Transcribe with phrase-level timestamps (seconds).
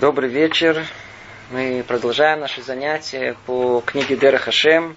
[0.00, 0.86] Добрый вечер.
[1.50, 4.96] Мы продолжаем наши занятия по книге Дера Хашем.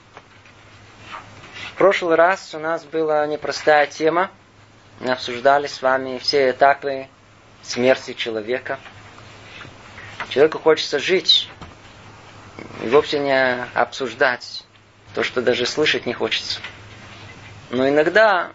[1.72, 4.30] В прошлый раз у нас была непростая тема.
[5.00, 7.08] Мы обсуждали с вами все этапы
[7.64, 8.78] смерти человека.
[10.30, 11.50] Человеку хочется жить
[12.84, 14.64] и вовсе не обсуждать
[15.16, 16.62] то, что даже слышать не хочется.
[17.72, 18.52] Но иногда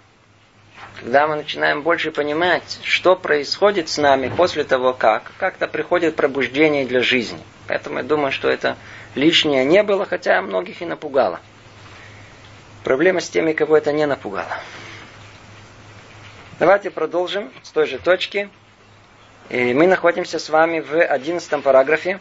[1.01, 6.87] когда мы начинаем больше понимать, что происходит с нами после того, как, как-то приходит пробуждение
[6.87, 7.41] для жизни.
[7.69, 8.77] Поэтому я думаю, что это
[9.15, 11.41] лишнее не было, хотя многих и напугало.
[12.83, 14.59] Проблема с теми, кого это не напугало.
[16.59, 18.49] Давайте продолжим с той же точки.
[19.51, 22.21] И мы находимся с вами в одиннадцатом параграфе.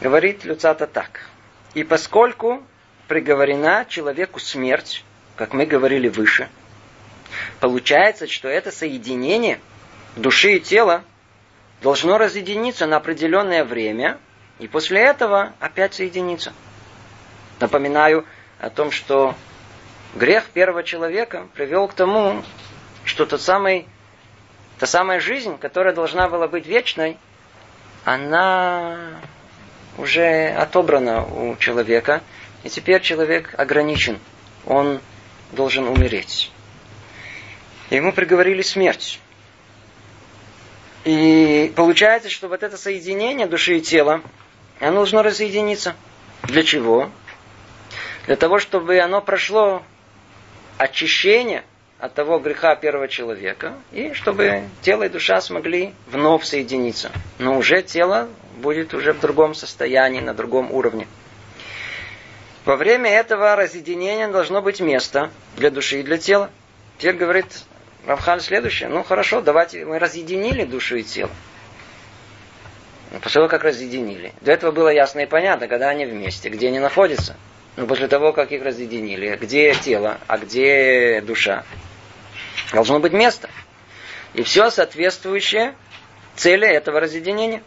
[0.00, 1.28] Говорит Люцата так.
[1.74, 2.62] И поскольку
[3.08, 5.04] приговорена человеку смерть,
[5.36, 6.48] как мы говорили выше–
[7.60, 9.60] Получается, что это соединение
[10.16, 11.04] души и тела
[11.82, 14.18] должно разъединиться на определенное время,
[14.58, 16.52] и после этого опять соединиться.
[17.60, 18.26] Напоминаю
[18.58, 19.34] о том, что
[20.14, 22.42] грех первого человека привел к тому,
[23.04, 23.86] что тот самый,
[24.78, 27.18] та самая жизнь, которая должна была быть вечной,
[28.04, 29.20] она
[29.98, 32.22] уже отобрана у человека,
[32.62, 34.18] и теперь человек ограничен.
[34.66, 35.00] Он
[35.52, 36.50] должен умереть
[37.96, 39.20] ему приговорили смерть.
[41.04, 44.22] И получается, что вот это соединение души и тела,
[44.80, 45.94] оно должно разъединиться.
[46.44, 47.10] Для чего?
[48.26, 49.82] Для того, чтобы оно прошло
[50.78, 51.64] очищение
[51.98, 57.12] от того греха первого человека, и чтобы тело и душа смогли вновь соединиться.
[57.38, 61.06] Но уже тело будет уже в другом состоянии, на другом уровне.
[62.64, 66.50] Во время этого разъединения должно быть место для души и для тела.
[66.98, 67.46] Теперь говорит
[68.06, 68.88] Рамхаль следующее.
[68.88, 71.30] Ну хорошо, давайте мы разъединили душу и тело.
[73.10, 74.32] Ну, после того, как разъединили.
[74.40, 77.36] До этого было ясно и понятно, когда они вместе, где они находятся.
[77.76, 81.64] Но после того, как их разъединили, где тело, а где душа,
[82.72, 83.50] должно быть место.
[84.34, 85.74] И все соответствующее
[86.36, 87.62] цели этого разъединения.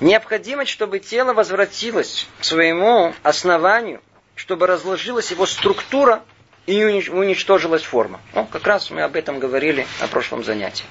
[0.00, 4.00] Необходимость, чтобы тело возвратилось к своему основанию,
[4.34, 6.22] чтобы разложилась его структура–
[6.66, 8.20] и уничтожилась форма.
[8.34, 10.84] Ну, как раз мы об этом говорили на прошлом занятии.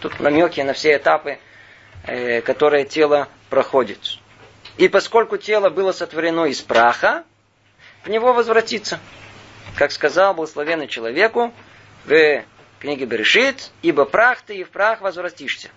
[0.00, 1.38] Тут намеки на все этапы,
[2.04, 4.18] э, которые тело проходит.
[4.76, 7.24] И поскольку тело было сотворено из праха,
[8.04, 9.00] в него возвратится.
[9.74, 11.52] Как сказал благословенный человеку
[12.04, 12.44] в
[12.78, 15.68] книге Берешит, ибо прах ты и в прах возвратишься.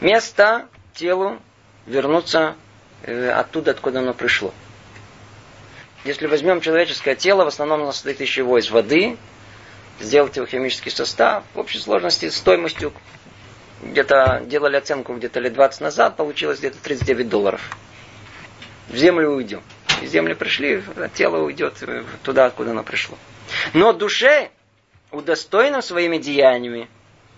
[0.00, 1.40] Место телу
[1.86, 2.56] вернуться
[3.02, 4.52] э, оттуда, откуда оно пришло.
[6.04, 8.58] Если возьмем человеческое тело, в основном оно состоит из чего?
[8.58, 9.16] Из воды,
[10.00, 12.92] сделать его химический состав, в общей сложности стоимостью
[13.82, 17.60] где-то делали оценку где-то лет 20 назад, получилось где-то 39 долларов.
[18.88, 19.62] В землю уйдем.
[20.00, 21.74] Из земли пришли, а тело уйдет
[22.24, 23.16] туда, откуда оно пришло.
[23.72, 24.50] Но душе,
[25.12, 26.88] удостоенным своими деяниями,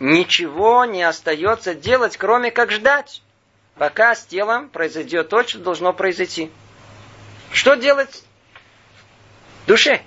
[0.00, 3.22] ничего не остается делать, кроме как ждать,
[3.76, 6.50] пока с телом произойдет то, что должно произойти.
[7.52, 8.24] Что делать
[9.66, 10.02] душе.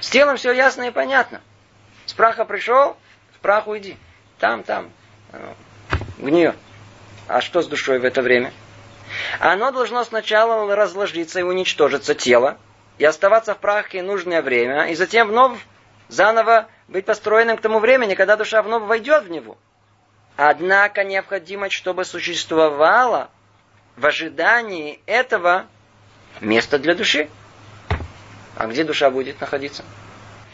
[0.00, 1.40] С телом все ясно и понятно.
[2.06, 2.96] С праха пришел,
[3.34, 3.96] в прах уйди.
[4.38, 4.90] Там, там,
[6.18, 6.56] гниет.
[7.26, 8.52] А что с душой в это время?
[9.40, 12.58] Оно должно сначала разложиться и уничтожиться тело,
[12.98, 15.58] и оставаться в прахе нужное время, и затем вновь
[16.08, 19.58] заново быть построенным к тому времени, когда душа вновь войдет в него.
[20.36, 23.30] Однако необходимо, чтобы существовало
[23.96, 25.66] в ожидании этого
[26.40, 27.28] место для души.
[28.58, 29.84] А где душа будет находиться?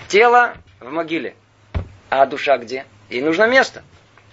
[0.09, 1.35] Тело в могиле.
[2.11, 2.85] А душа где?
[3.09, 3.83] Ей нужно место.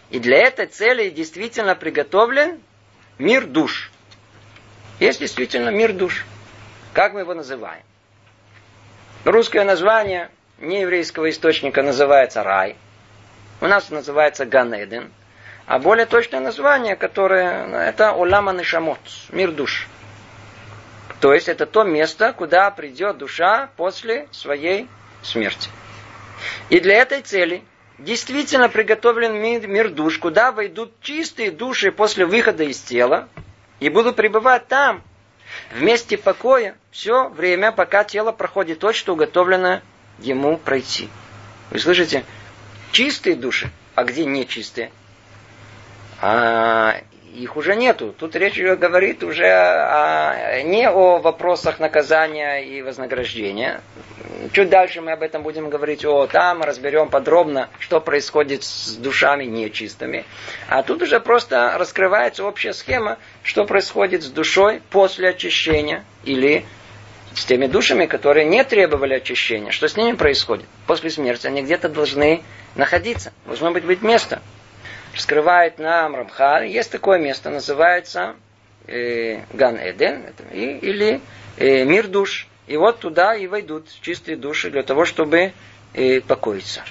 [0.09, 2.59] И для этой цели действительно приготовлен
[3.17, 3.89] мир душ.
[4.99, 6.25] Есть действительно мир душ.
[6.91, 7.83] Как мы его называем?
[9.23, 12.75] Русское название нееврейского источника называется рай.
[13.61, 15.13] У нас называется Ганеден.
[15.65, 19.87] А более точное название, которое это Олама Нишамот, мир душ.
[21.21, 24.87] То есть это то место, куда придет душа после своей
[25.21, 25.69] смерти.
[26.69, 27.61] И для этой цели
[27.99, 33.29] действительно приготовлен мир, мир душ, куда войдут чистые души после выхода из тела
[33.79, 35.03] и будут пребывать там,
[35.71, 39.81] в месте покоя, все время, пока тело проходит то, что уготовлено
[40.17, 41.07] ему пройти.
[41.69, 42.25] Вы слышите?
[42.91, 44.91] Чистые души, а где нечистые?
[46.19, 46.99] А
[47.33, 48.13] их уже нету.
[48.17, 53.81] Тут речь говорит уже о, не о вопросах наказания и вознаграждения.
[54.53, 59.45] Чуть дальше мы об этом будем говорить, о, там разберем подробно, что происходит с душами
[59.45, 60.25] нечистыми.
[60.67, 66.65] А тут уже просто раскрывается общая схема, что происходит с душой после очищения или
[67.33, 69.71] с теми душами, которые не требовали очищения.
[69.71, 70.65] Что с ними происходит?
[70.85, 72.43] После смерти они где-то должны
[72.75, 73.31] находиться.
[73.45, 74.41] Должно быть, быть место
[75.13, 78.35] раскрывает нам Рамхаль, есть такое место, называется
[78.87, 81.21] э, Ган Эден и, или
[81.57, 82.47] э, мир душ.
[82.67, 85.53] И вот туда и войдут чистые души для того, чтобы
[85.93, 86.83] э, покоиться.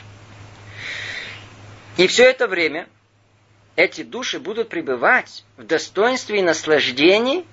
[1.97, 2.89] И все это время
[3.77, 7.47] эти души будут пребывать в достоинстве и наслаждении,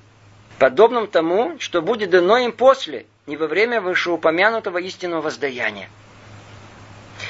[0.59, 5.89] подобном тому, что будет дано им после, не во время вышеупомянутого истинного воздаяния.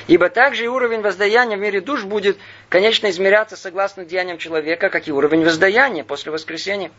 [0.07, 2.37] Ибо также и уровень воздаяния в мире душ будет,
[2.69, 6.91] конечно, измеряться согласно деяниям человека, как и уровень воздаяния после воскресения.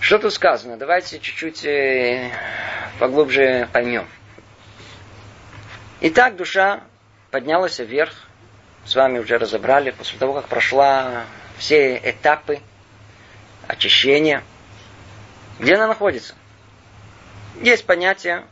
[0.00, 0.76] Что тут сказано?
[0.76, 2.30] Давайте чуть-чуть э,
[2.98, 4.06] поглубже поймем.
[6.00, 6.84] Итак, душа
[7.30, 8.14] поднялась вверх.
[8.86, 11.24] С вами уже разобрали, после того, как прошла
[11.58, 12.60] все этапы
[13.66, 14.42] очищения.
[15.58, 16.34] Где она находится?
[17.60, 18.44] Есть понятие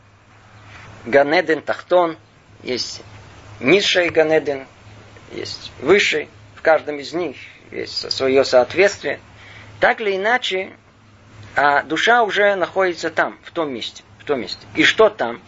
[1.07, 2.19] Ганеден Тахтон,
[2.67, 3.03] есть
[3.61, 4.67] низший Ганеден,
[5.33, 6.29] есть высший.
[6.57, 7.37] В каждом из них
[7.71, 9.21] есть свое соответствие.
[9.81, 10.73] Так или иначе,
[11.55, 14.03] а душа уже находится там, в том месте.
[14.19, 14.67] В том месте.
[14.75, 15.41] И что там?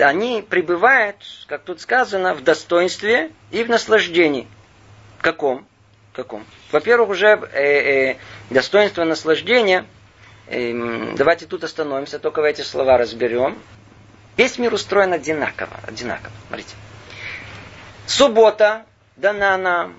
[0.00, 1.16] Они пребывают,
[1.46, 4.48] как тут сказано, в достоинстве и в наслаждении.
[5.20, 5.66] Каком?
[6.12, 6.44] Каком?
[6.72, 8.16] Во-первых, уже э, э,
[8.50, 9.86] достоинство наслаждения.
[10.48, 13.56] Э, давайте тут остановимся, только в эти слова разберем.
[14.36, 15.78] Весь мир устроен одинаково.
[15.86, 16.32] одинаково.
[16.48, 16.74] Смотрите.
[18.06, 18.84] Суббота
[19.16, 19.96] дана нам.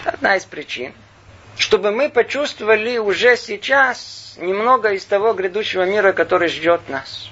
[0.00, 0.92] Это одна из причин.
[1.56, 7.30] Чтобы мы почувствовали уже сейчас немного из того грядущего мира, который ждет нас.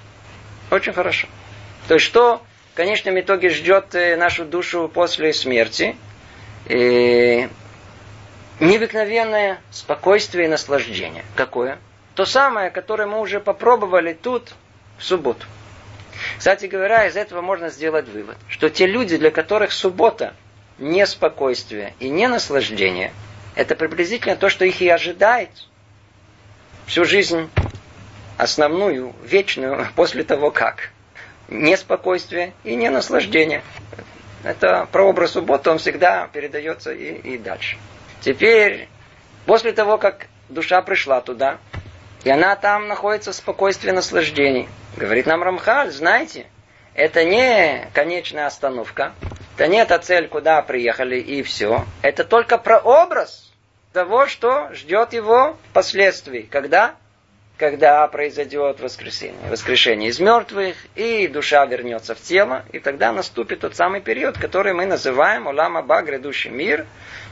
[0.71, 1.29] Очень хорошо.
[1.89, 2.43] То есть что
[2.73, 5.97] в конечном итоге ждет э, нашу душу после смерти?
[6.67, 7.49] И
[8.59, 11.25] необыкновенное спокойствие и наслаждение.
[11.37, 11.79] Какое?
[12.15, 14.55] То самое, которое мы уже попробовали тут
[14.99, 15.47] в субботу.
[16.39, 20.35] Кстати говоря, из этого можно сделать вывод, что те люди, для которых суббота
[20.79, 23.13] не спокойствие и не наслаждение,
[23.55, 25.51] это приблизительно то, что их и ожидает
[26.87, 27.51] всю жизнь
[28.37, 30.91] основную, вечную, после того как.
[31.49, 33.63] Неспокойствие и не наслаждение.
[34.43, 37.79] Это прообраз субботы, он всегда передается и, и дальше.
[38.21, 38.89] Теперь,
[39.47, 41.59] после того, как душа пришла туда,
[42.25, 44.69] и она там находится в спокойствии наслаждений.
[44.97, 46.47] Говорит нам Рамхаль, знаете,
[46.95, 49.13] это не конечная остановка,
[49.55, 51.85] это не та цель, куда приехали и все.
[52.01, 53.53] Это только прообраз
[53.93, 56.43] того, что ждет его впоследствии.
[56.51, 56.95] Когда?
[57.59, 59.51] Когда произойдет воскресение.
[59.51, 64.73] Воскрешение из мертвых, и душа вернется в тело, и тогда наступит тот самый период, который
[64.73, 66.87] мы называем Улама Ба, грядущий мир.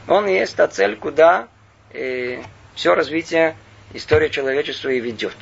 [0.07, 1.47] Он есть та цель, куда
[1.93, 2.41] э,
[2.75, 3.55] все развитие
[3.93, 5.35] история человечества и ведет.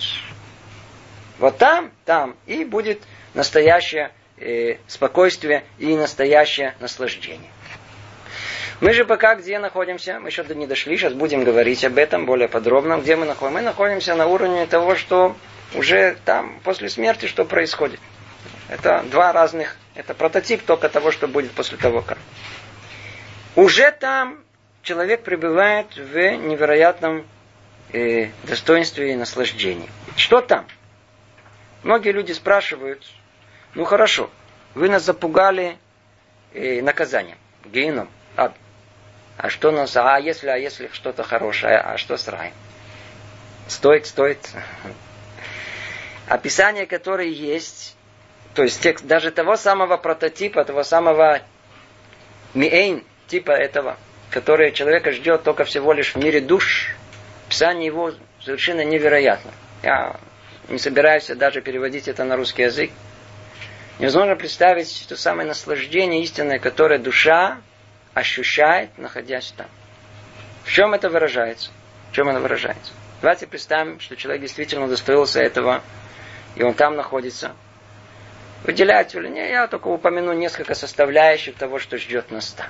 [1.39, 3.01] Вот там, там и будет
[3.33, 7.49] настоящее э, спокойствие и настоящее наслаждение.
[8.81, 10.19] Мы же пока где находимся?
[10.19, 12.97] Мы еще не дошли, сейчас будем говорить об этом более подробно.
[12.97, 13.59] Где мы находимся?
[13.59, 15.35] Мы находимся на уровне того, что
[15.73, 17.99] уже там, после смерти, что происходит.
[18.69, 22.17] Это два разных, это прототип только того, что будет после того, как.
[23.55, 24.39] Уже там
[24.81, 27.25] человек пребывает в невероятном
[27.91, 29.89] э, достоинстве и наслаждении.
[30.15, 30.65] Что там?
[31.83, 33.05] Многие люди спрашивают,
[33.75, 34.29] ну хорошо,
[34.73, 35.77] вы нас запугали
[36.53, 38.53] э, наказанием, геном, ад.
[39.37, 42.53] А что нас, а если, а если что-то хорошее, а что с раем?
[43.67, 44.39] Стоит, стоит.
[46.27, 47.97] Описание, которое есть,
[48.53, 51.41] то есть текст даже того самого прототипа, того самого
[52.53, 53.97] миэйн, типа этого,
[54.29, 56.95] который человека ждет только всего лишь в мире душ,
[57.49, 59.51] Писание его совершенно невероятно.
[59.83, 60.15] Я
[60.69, 62.91] не собираюсь даже переводить это на русский язык.
[63.99, 67.57] Невозможно представить то самое наслаждение истинное, которое душа
[68.13, 69.67] ощущает, находясь там.
[70.63, 71.69] В чем это выражается?
[72.11, 72.93] В чем оно выражается?
[73.21, 75.81] Давайте представим, что человек действительно удостоился этого,
[76.55, 77.53] и он там находится.
[78.63, 82.67] Выделять или нет, я только упомяну несколько составляющих того, что ждет нас там.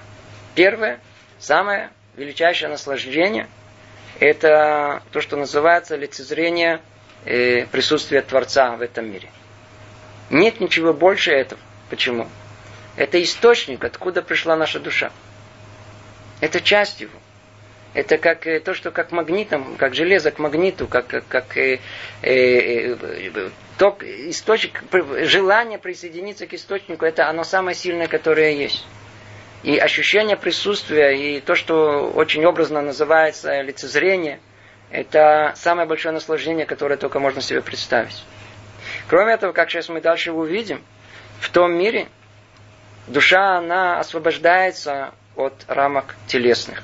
[0.56, 1.00] Первое,
[1.40, 3.48] самое величайшее наслаждение–
[4.20, 6.82] это то, что называется лицезрение
[7.26, 9.30] э, присутствия Творца в этом мире.
[10.30, 11.62] Нет ничего больше этого.
[11.90, 12.28] Почему?
[12.96, 15.12] Это источник, откуда пришла наша душа.
[16.42, 17.18] Это часть его.
[17.94, 21.80] Это как э, то, что как магнитом, как железо к магниту, как, как, как э,
[22.22, 24.84] э, э, ток, источник,
[25.26, 28.86] желание присоединиться к источнику, это оно самое сильное, которое есть.
[29.62, 34.40] И ощущение присутствия, и то, что очень образно называется лицезрение,
[34.94, 38.24] это самое большое наслаждение, которое только можно себе представить.
[39.08, 40.84] Кроме этого, как сейчас мы дальше увидим,
[41.40, 42.08] в том мире
[43.08, 46.84] душа, она освобождается от рамок телесных.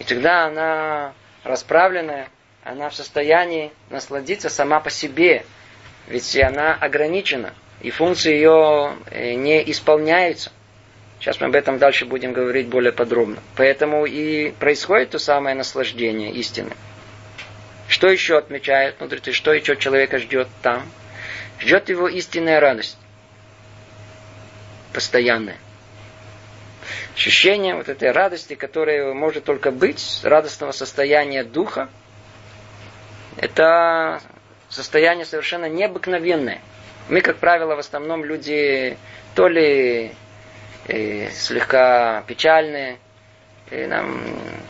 [0.00, 1.12] И тогда она
[1.44, 2.28] расправленная,
[2.64, 5.44] она в состоянии насладиться сама по себе.
[6.08, 10.50] Ведь она ограничена, и функции ее э, не исполняются.
[11.20, 13.36] Сейчас мы об этом дальше будем говорить более подробно.
[13.54, 16.72] Поэтому и происходит то самое наслаждение истины.
[17.88, 19.32] Что еще отмечает мудрецы?
[19.32, 20.82] Что еще человека ждет там?
[21.60, 22.98] Ждет его истинная радость.
[24.92, 25.58] Постоянная.
[27.14, 31.88] Ощущение вот этой радости, которая может только быть, радостного состояния духа,
[33.36, 34.20] это
[34.68, 36.60] состояние совершенно необыкновенное.
[37.08, 38.96] Мы, как правило, в основном люди
[39.34, 40.12] то ли
[40.88, 42.98] э, слегка печальные,
[43.70, 44.20] и нам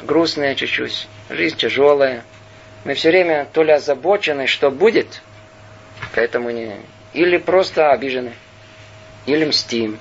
[0.02, 2.24] грустные чуть-чуть, жизнь тяжелая.
[2.86, 5.20] Мы все время то ли озабочены, что будет,
[6.14, 6.76] поэтому не...
[7.14, 8.32] Или просто обижены,
[9.26, 9.98] или мстим,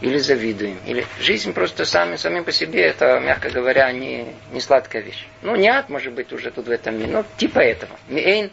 [0.00, 0.76] или завидуем.
[0.86, 5.24] Или жизнь просто сами, самим по себе, это, мягко говоря, не, не сладкая вещь.
[5.42, 7.96] Ну, не ад, может быть, уже тут в этом мире, но типа этого.
[8.08, 8.50] Миэйн,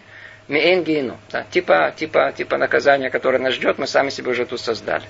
[0.49, 1.17] миэйн гейну.
[1.31, 5.05] Да, типа, типа, типа наказания, которое нас ждет, мы сами себе уже тут создали.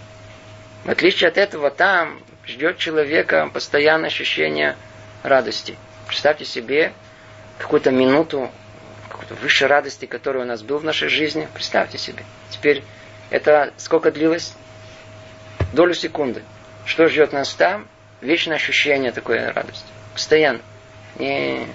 [0.85, 2.17] В отличие от этого, там
[2.47, 4.77] ждет человека постоянное ощущение
[5.21, 5.75] радости.
[6.07, 6.93] Представьте себе
[7.57, 8.49] какую-то минуту
[9.09, 11.47] какой-то высшей радости, которая у нас был в нашей жизни.
[11.53, 12.23] Представьте себе.
[12.49, 12.83] Теперь
[13.29, 14.55] это сколько длилось?
[15.73, 16.43] долю секунды.
[16.85, 17.87] Что ждет нас там?
[18.21, 19.85] Вечное ощущение такой радости.
[20.13, 20.61] Постоянно.
[21.17, 21.65] И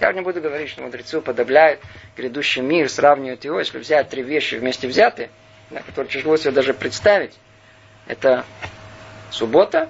[0.00, 1.80] я не буду говорить, что мудрецы уподобляют
[2.16, 5.30] грядущий мир, сравнивают его, если взять три вещи вместе взятые,
[5.70, 7.34] на которые тяжело себе даже представить.
[8.06, 8.44] Это
[9.30, 9.88] суббота,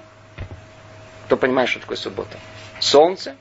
[1.25, 2.37] кто понимает, что такое суббота,
[2.79, 3.35] солнце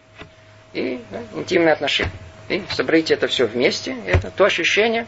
[0.73, 2.13] и да, интимные отношения.
[2.49, 5.07] И соберите это все вместе, это то ощущение,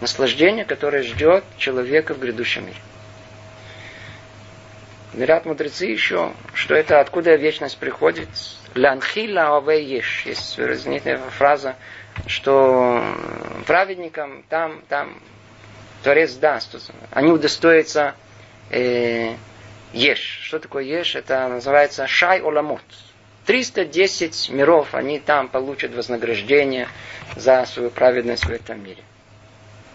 [0.00, 2.78] наслаждение, которое ждет человека в грядущем мире.
[5.14, 8.28] Говорят мудрецы еще, что это откуда вечность приходит.
[8.74, 10.26] Лянхила овееш.
[10.26, 11.76] Есть знаменитая фраза,
[12.26, 13.00] что
[13.64, 15.22] праведникам там, там
[16.02, 16.90] Творец даст.
[17.12, 18.16] Они удостоятся
[18.70, 19.36] э,
[19.92, 20.40] еш.
[20.42, 21.14] Что такое еш?
[21.14, 22.82] Это называется шай оламот.
[23.46, 26.88] 310 миров, они там получат вознаграждение
[27.36, 29.02] за свою праведность в этом мире.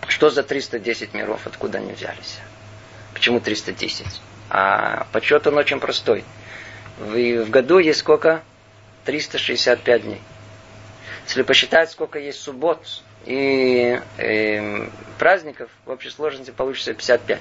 [0.08, 1.42] Что за 310 миров?
[1.46, 2.40] Откуда они взялись?
[3.14, 4.06] Почему 310?
[4.50, 6.24] А подсчет он очень простой.
[6.98, 7.14] В,
[7.46, 8.44] в году есть сколько?
[9.06, 10.22] 365 дней.
[11.26, 12.84] Если посчитать, сколько есть суббот
[13.26, 14.88] и э,
[15.18, 17.40] праздников, в общей сложности получится 55.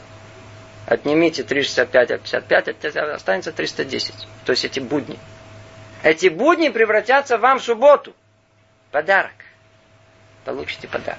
[0.86, 4.14] Отнимите 365 от 55, останется 310.
[4.44, 5.18] То есть эти будни.
[6.02, 8.14] Эти будни превратятся вам в субботу.
[8.90, 9.32] Подарок.
[10.44, 11.18] Получите подарок.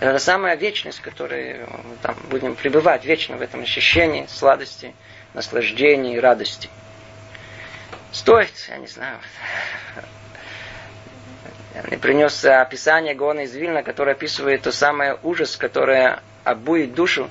[0.00, 4.94] Это самая вечность, в которой мы там будем пребывать вечно в этом ощущении сладости,
[5.34, 6.68] наслаждения и радости.
[8.12, 9.18] Стоит, я не знаю.
[11.88, 17.30] Мне принес описание Гона из Вильна, которое описывает то самое ужас, которое обует душу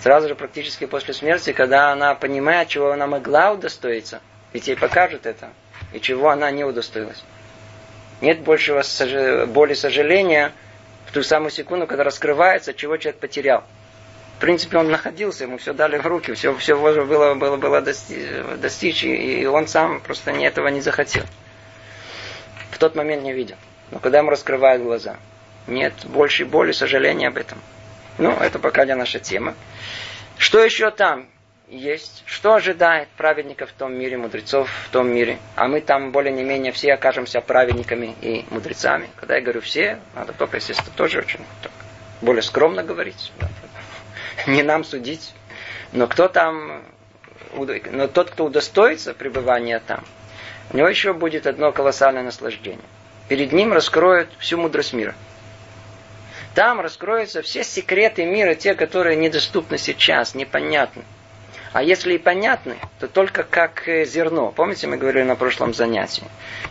[0.00, 4.20] сразу же практически после смерти, когда она понимает, чего она могла удостоиться,
[4.54, 5.50] ведь ей покажут это,
[5.92, 7.22] и чего она не удостоилась.
[8.22, 8.82] Нет большего
[9.46, 10.52] боли сожаления,
[11.12, 13.64] ту самую секунду, когда раскрывается, чего человек потерял.
[14.36, 19.04] В принципе, он находился, ему все дали в руки, все, все было, было, было достичь,
[19.04, 21.24] и он сам просто не этого не захотел.
[22.72, 23.56] В тот момент не видел.
[23.90, 25.16] Но когда ему раскрывают глаза,
[25.68, 27.58] нет больше боли, сожаления об этом.
[28.18, 29.54] Ну, это пока не наша тема.
[30.36, 31.28] Что еще там?
[31.68, 35.38] Есть, что ожидает праведников в том мире, мудрецов в том мире.
[35.56, 39.08] А мы там более-не менее все окажемся праведниками и мудрецами.
[39.16, 41.72] Когда я говорю все, надо только, естественно, тоже очень так,
[42.20, 43.32] более скромно говорить.
[44.46, 45.32] Не нам судить.
[45.92, 46.82] Но кто там,
[47.54, 50.04] но тот, кто удостоится пребывания там,
[50.72, 52.80] у него еще будет одно колоссальное наслаждение.
[53.28, 55.14] Перед ним раскроют всю мудрость мира.
[56.54, 61.02] Там раскроются все секреты мира, те, которые недоступны сейчас, непонятны.
[61.74, 64.52] А если и понятны, то только как э, зерно.
[64.52, 66.22] Помните, мы говорили на прошлом занятии?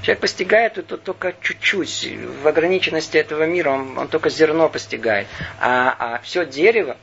[0.02, 2.10] Человек постигает это только чуть-чуть.
[2.42, 5.28] В ограниченности этого мира он, он только зерно постигает.
[5.60, 6.96] А, а все дерево,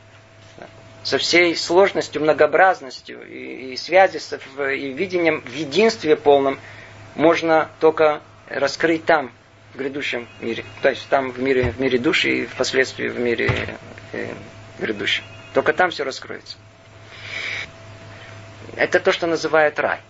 [1.02, 6.58] со всей сложностью, многообразностью и, и связи, с, и видением в единстве полном
[7.16, 9.30] можно только раскрыть там,
[9.74, 10.64] в грядущем мире.
[10.80, 13.76] То есть там в мире, в мире души и впоследствии в мире
[14.12, 14.28] э,
[14.78, 15.24] грядущем.
[15.52, 16.56] Только там все раскроется.
[18.76, 20.00] Это то, что называют рай.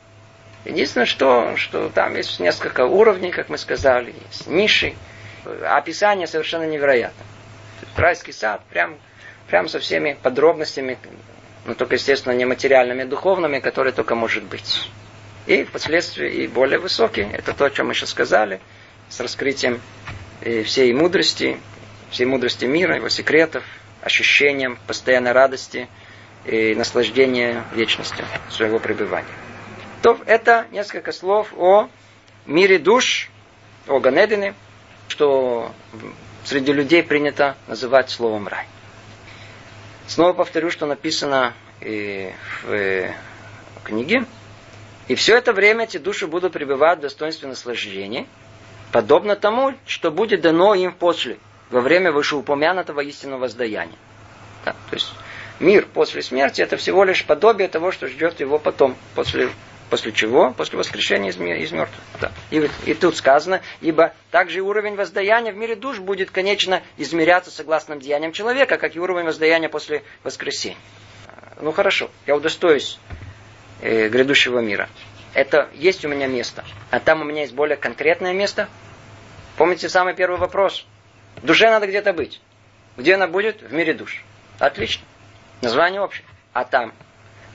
[0.65, 4.95] Единственное, что, что там есть несколько уровней, как мы сказали, есть ниши.
[5.65, 7.25] Описание совершенно невероятно.
[7.97, 8.99] Райский сад, прям,
[9.49, 10.99] прям со всеми подробностями,
[11.65, 14.91] но только, естественно, не материальными, а духовными, которые только может быть.
[15.47, 18.61] И впоследствии и более высокие, это то, о чем мы сейчас сказали,
[19.09, 19.81] с раскрытием
[20.43, 21.59] э, всей мудрости,
[22.11, 23.65] всей мудрости мира, его секретов,
[24.03, 25.89] ощущением постоянной радости
[26.45, 29.27] и наслаждения вечностью своего пребывания
[30.03, 31.89] то это несколько слов о
[32.47, 33.29] мире душ,
[33.87, 34.55] о Ганедине,
[35.09, 35.73] что
[36.45, 38.67] среди людей принято называть словом рай.
[40.07, 42.33] Снова повторю, что написано и
[42.63, 43.15] в
[43.85, 44.25] книге.
[45.09, 48.27] И все это время эти души будут пребывать в достоинстве наслаждения,
[48.93, 51.39] подобно тому, что будет дано им после,
[51.71, 53.99] во время вышеупомянутого истинного воздаяния.
[54.65, 55.13] Да, то есть
[55.61, 59.51] мир после смерти это всего лишь подобие того, что ждет его потом, после
[59.91, 60.53] После чего?
[60.53, 62.01] После воскрешения из, из мертвых.
[62.21, 62.31] Да.
[62.53, 67.97] И, и тут сказано, ибо также уровень воздаяния в мире душ будет, конечно, измеряться согласно
[67.97, 70.79] деяниям человека, как и уровень воздаяния после воскресения.
[71.61, 73.01] Ну хорошо, я удостоюсь
[73.83, 74.89] э, грядущего мира.
[75.35, 76.65] Это есть у меня место.
[76.93, 78.69] А там у меня есть более конкретное место.
[79.57, 80.87] Помните самый первый вопрос?
[81.43, 82.41] Душе надо где-то быть.
[82.97, 83.61] Где она будет?
[83.61, 84.25] В мире душ.
[84.61, 85.05] Отлично.
[85.61, 86.25] Название общее.
[86.53, 86.93] А там?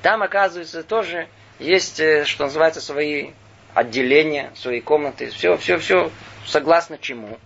[0.02, 1.28] Там, оказывается, тоже
[1.60, 3.32] есть, э, что называется, свои
[3.74, 5.30] отделения, свои комнаты.
[5.32, 6.12] Все, все, все
[6.46, 7.38] согласно чему?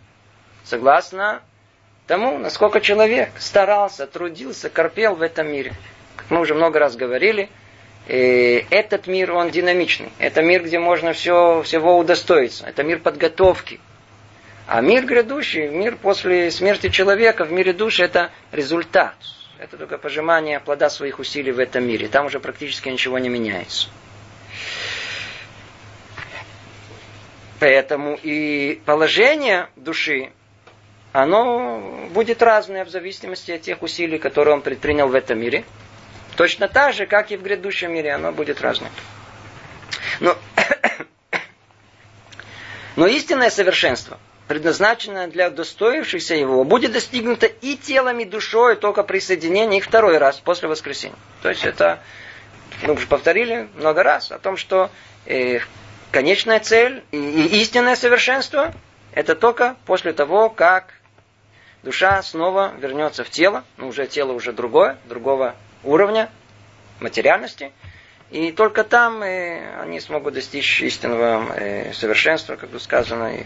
[0.63, 1.41] Согласно
[2.07, 5.73] тому, насколько человек старался, трудился, корпел в этом мире.
[6.15, 7.49] Как мы уже много раз говорили,
[8.07, 10.11] э, этот мир, он динамичный.
[10.19, 12.65] Это мир, где можно все, всего удостоиться.
[12.67, 13.79] Это мир подготовки.
[14.67, 19.15] А мир грядущий, мир после смерти человека, в мире души, это результат.
[19.59, 22.07] Это только пожимание плода своих усилий в этом мире.
[22.07, 23.89] Там уже практически ничего не меняется.
[27.59, 30.31] Поэтому и положение души,
[31.11, 35.65] оно будет разное в зависимости от тех усилий, которые он предпринял в этом мире.
[36.37, 38.91] Точно так же, как и в грядущем мире, оно будет разное.
[40.21, 40.37] Но,
[42.95, 44.17] но истинное совершенство–
[44.49, 50.17] предназначенное для удостоившихся его, будет достигнуто и телом, и душой только при соединении их второй
[50.17, 51.15] раз после воскресения.
[51.43, 51.99] То есть это,
[52.81, 54.89] мы уже повторили много раз о том, что
[55.27, 55.59] э,
[56.11, 58.73] конечная цель и, и истинное совершенство
[59.13, 60.95] это только после того, как
[61.83, 66.27] душа снова вернется в тело, но уже тело уже другое, другого уровня
[66.99, 67.71] материальности,
[68.31, 73.43] и только там э, они смогут достичь истинного э, совершенства, как бы сказано, и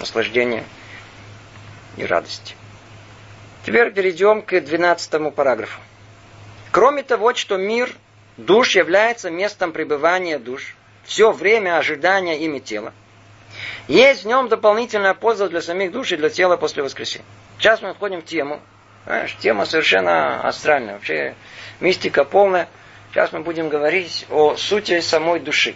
[0.00, 0.64] наслаждения
[1.96, 2.56] и радости.
[3.64, 5.80] Теперь перейдем к 12 параграфу.
[6.72, 7.94] Кроме того, что мир
[8.36, 12.92] душ является местом пребывания душ, все время ожидания ими тела,
[13.88, 17.26] есть в нем дополнительная польза для самих душ и для тела после воскресения.
[17.58, 18.60] Сейчас мы входим в тему.
[19.04, 20.94] Знаешь, тема совершенно астральная.
[20.94, 21.34] Вообще
[21.80, 22.68] мистика полная.
[23.10, 25.74] Сейчас мы будем говорить о сути самой души.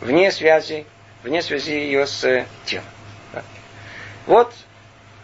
[0.00, 0.86] Вне связи
[1.22, 2.84] вне связи ее с э, телом.
[4.26, 4.52] Вот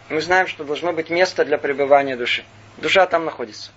[0.09, 2.43] мы знаем, что должно быть место для пребывания души.
[2.77, 3.71] Душа там находится.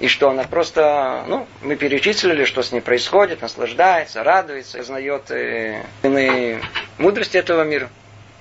[0.00, 6.60] И что она просто, ну, мы перечислили, что с ней происходит, наслаждается, радуется, знает э,
[6.98, 7.90] мудрости этого мира.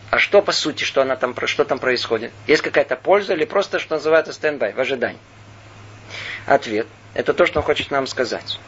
[0.10, 2.32] А что по сути, что, она там, что там происходит?
[2.48, 5.20] Есть какая-то польза или просто, что называется, стендбай, в ожидании?
[6.46, 6.88] Ответ.
[7.14, 8.60] Это то, что он хочет нам сказать.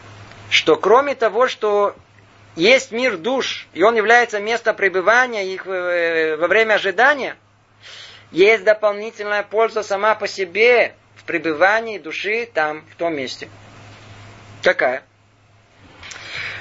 [0.49, 1.95] Что кроме того, что
[2.55, 7.35] есть мир душ, и он является местом пребывания их э, во время ожидания,
[8.31, 13.49] есть дополнительная польза сама по себе в пребывании души там, в том месте.
[14.61, 15.03] Какая?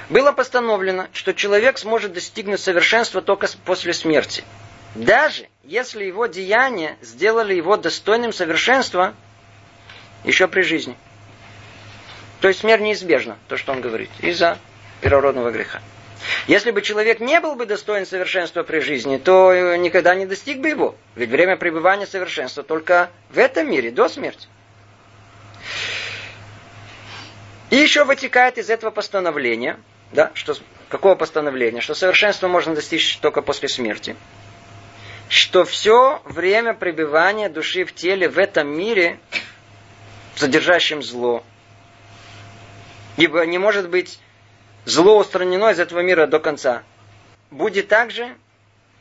[0.09, 4.43] Было постановлено, что человек сможет достигнуть совершенства только после смерти.
[4.93, 9.13] Даже если его деяния сделали его достойным совершенства
[10.23, 10.95] еще при жизни.
[12.39, 14.59] То есть смерть неизбежна, то, что он говорит, из-за
[15.01, 15.81] первородного греха.
[16.47, 20.69] Если бы человек не был бы достоин совершенства при жизни, то никогда не достиг бы
[20.69, 20.95] его.
[21.15, 24.47] Ведь время пребывания совершенства только в этом мире, до смерти.
[27.69, 29.79] И еще вытекает из этого постановления,
[30.11, 30.55] да, что,
[30.89, 31.81] какого постановления?
[31.81, 34.15] Что совершенство можно достичь только после смерти.
[35.27, 39.19] Что все время пребывания души в теле в этом мире
[40.35, 41.43] содержащим зло.
[43.17, 44.19] Ибо не может быть
[44.85, 46.83] зло устранено из этого мира до конца.
[47.51, 48.35] Будет также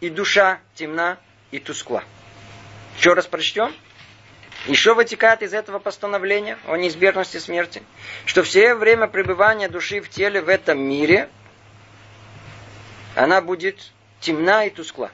[0.01, 1.19] и душа темна
[1.51, 2.03] и тускла.
[2.99, 3.75] Еще раз прочтем.
[4.67, 7.83] Еще вытекает из этого постановления о неизбежности смерти,
[8.25, 11.29] что все время пребывания души в теле в этом мире,
[13.15, 15.11] она будет темна и тускла.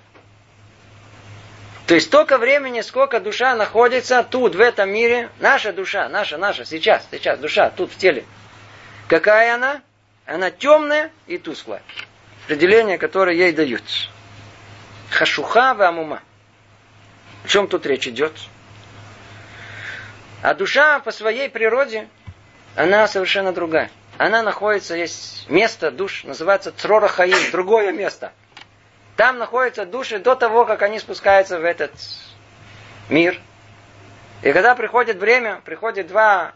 [1.88, 6.64] То есть столько времени, сколько душа находится тут, в этом мире, наша душа, наша, наша,
[6.64, 8.24] сейчас, сейчас, душа, тут в теле.
[9.08, 9.82] Какая она?
[10.30, 11.82] Она темная и тусклая.
[12.44, 13.82] Определение, которое ей дают.
[15.10, 16.22] Хашуха вамума.
[17.44, 18.32] О чем тут речь идет?
[20.40, 22.08] А душа по своей природе,
[22.76, 23.90] она совершенно другая.
[24.18, 27.10] Она находится, есть место душ, называется Црора
[27.50, 28.32] другое место.
[29.16, 31.90] Там находятся души до того, как они спускаются в этот
[33.08, 33.36] мир.
[34.42, 36.52] И когда приходит время, приходят два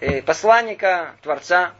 [0.00, 1.74] э, посланника Творца,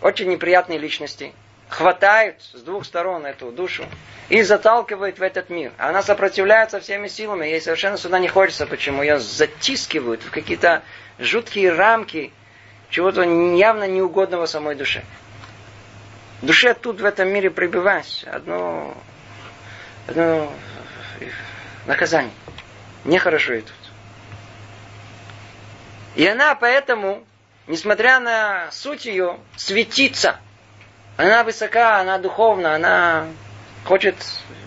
[0.00, 1.32] очень неприятные личности,
[1.68, 3.84] хватают с двух сторон эту душу
[4.28, 5.72] и заталкивают в этот мир.
[5.78, 8.66] Она сопротивляется всеми силами, ей совершенно сюда не хочется.
[8.66, 9.02] Почему?
[9.02, 10.82] Ее затискивают в какие-то
[11.18, 12.32] жуткие рамки
[12.90, 15.04] чего-то явно неугодного самой душе.
[16.42, 18.94] Душе тут в этом мире пребывать одно
[20.14, 20.52] ну,
[21.86, 22.32] наказание.
[23.04, 23.72] Нехорошо и тут.
[26.14, 27.24] И она поэтому,
[27.66, 30.38] несмотря на суть ее, светится.
[31.16, 33.26] Она высока, она духовна, она
[33.84, 34.16] хочет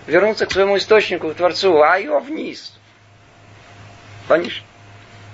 [0.07, 2.73] вернуться к своему источнику, к Творцу, а ее вниз.
[4.27, 4.63] Понимаешь?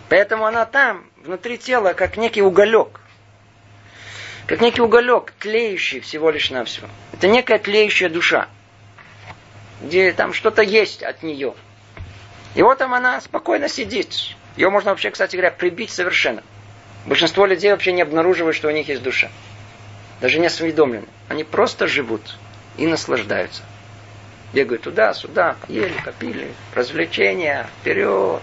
[0.09, 2.99] Поэтому она там, внутри тела, как некий уголек.
[4.47, 6.87] Как некий уголек, тлеющий всего лишь навсего.
[7.13, 8.47] Это некая тлеющая душа
[9.81, 11.53] где там что-то есть от нее.
[12.55, 14.13] И вот там она спокойно сидит.
[14.55, 16.43] Ее можно вообще, кстати говоря, прибить совершенно.
[17.05, 19.29] Большинство людей вообще не обнаруживают, что у них есть душа.
[20.21, 21.07] Даже не осведомлены.
[21.29, 22.37] Они просто живут
[22.77, 23.63] и наслаждаются.
[24.53, 28.41] Бегают туда, сюда, поели, попили, развлечения, вперед.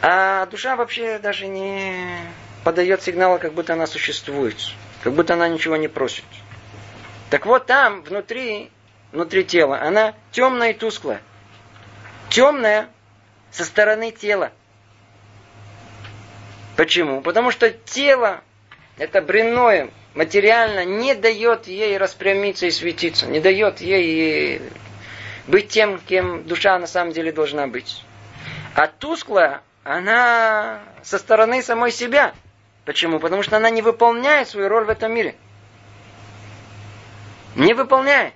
[0.00, 1.96] А душа вообще даже не
[2.62, 4.56] подает сигнала, как будто она существует.
[5.02, 6.24] Как будто она ничего не просит.
[7.30, 8.70] Так вот там, внутри,
[9.12, 11.20] внутри тела, она темная и тусклая.
[12.30, 12.88] Темная
[13.50, 14.52] со стороны тела.
[16.76, 17.20] Почему?
[17.20, 18.42] Потому что тело,
[18.98, 24.62] это бренное, материально, не дает ей распрямиться и светиться, не дает ей
[25.46, 28.02] быть тем, кем душа на самом деле должна быть.
[28.74, 32.34] А тусклая, она со стороны самой себя.
[32.84, 33.20] Почему?
[33.20, 35.36] Потому что она не выполняет свою роль в этом мире.
[37.54, 38.34] Не выполняет.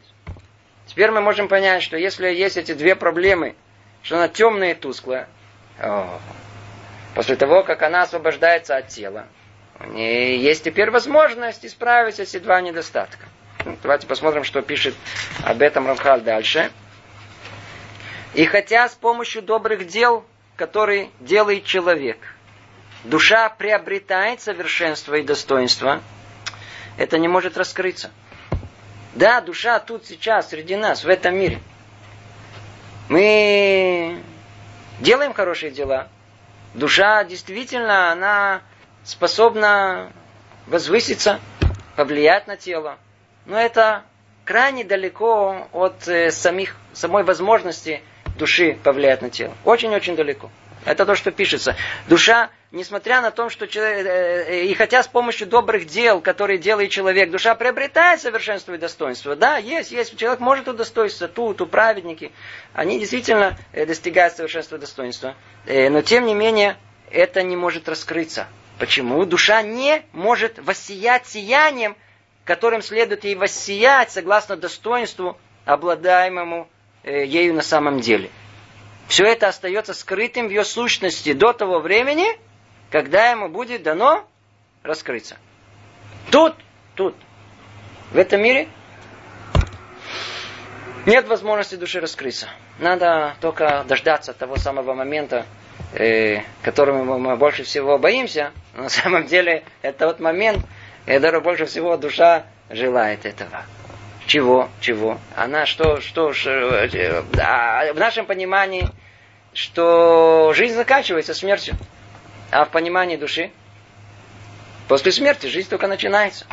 [0.86, 3.56] Теперь мы можем понять, что если есть эти две проблемы,
[4.02, 5.28] что она темная и тусклая,
[7.14, 9.26] после того, как она освобождается от тела,
[9.80, 13.26] у нее есть теперь возможность исправить эти два недостатка.
[13.64, 14.94] Ну, давайте посмотрим, что пишет
[15.44, 16.70] об этом Рамхаль дальше.
[18.34, 20.24] И хотя с помощью добрых дел,
[20.56, 22.18] которые делает человек,
[23.04, 26.02] душа приобретает совершенство и достоинство,
[26.96, 28.10] это не может раскрыться.
[29.14, 31.60] Да, душа тут сейчас, среди нас, в этом мире.
[33.08, 34.20] Мы
[35.00, 36.08] делаем хорошие дела.
[36.74, 38.60] Душа действительно, она
[39.04, 40.12] способна
[40.66, 41.40] возвыситься,
[41.96, 42.98] повлиять на тело.
[43.46, 44.02] Но это
[44.44, 48.02] крайне далеко от э, самих, самой возможности
[48.38, 49.54] души повлиять на тело.
[49.64, 50.50] Очень-очень далеко.
[50.88, 51.76] Это то, что пишется.
[52.08, 56.58] Душа, несмотря на то, что человек, э, э, и хотя с помощью добрых дел, которые
[56.58, 59.36] делает человек, душа приобретает совершенство и достоинство.
[59.36, 60.16] Да, есть, есть.
[60.16, 62.32] Человек может удостоиться, тут, у праведники.
[62.72, 65.34] Они действительно э, достигают совершенства и достоинства.
[65.66, 66.78] Но тем не менее,
[67.10, 68.46] это не может раскрыться.
[68.78, 69.26] Почему?
[69.26, 71.98] Душа не может воссиять сиянием,
[72.46, 76.66] которым следует ей воссиять согласно достоинству, обладаемому
[77.04, 78.30] ею на самом деле.
[79.08, 82.26] Все это остается скрытым в ее сущности до того времени,
[82.90, 84.26] когда ему будет дано
[84.82, 85.36] раскрыться.
[86.30, 86.54] Тут,
[86.94, 87.14] тут,
[88.12, 88.68] в этом мире
[91.06, 92.48] нет возможности души раскрыться.
[92.78, 95.46] Надо только дождаться того самого момента,
[95.94, 98.52] э, которому мы больше всего боимся.
[98.74, 100.62] На самом деле это тот момент,
[101.06, 103.64] когда больше всего душа желает этого.
[104.28, 104.68] Чего?
[104.82, 105.18] Чего?
[105.34, 108.86] Она что, что, что э, а в нашем понимании,
[109.54, 111.76] что жизнь заканчивается смертью.
[112.50, 113.50] А в понимании души,
[114.86, 116.44] после смерти жизнь только начинается.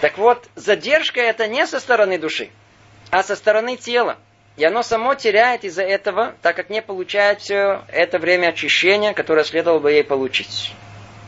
[0.00, 2.50] Так вот, задержка это не со стороны души,
[3.10, 4.16] а со стороны тела.
[4.56, 9.42] и оно само теряет из-за этого, так как не получает все это время очищения, которое
[9.42, 10.72] следовало бы ей получить.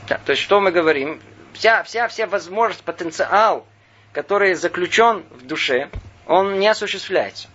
[0.08, 1.20] Да, то есть, что мы говорим?
[1.54, 3.66] Вся, вся, вся возможность, потенциал,
[4.12, 5.90] который заключен в душе,
[6.26, 7.48] он не осуществляется.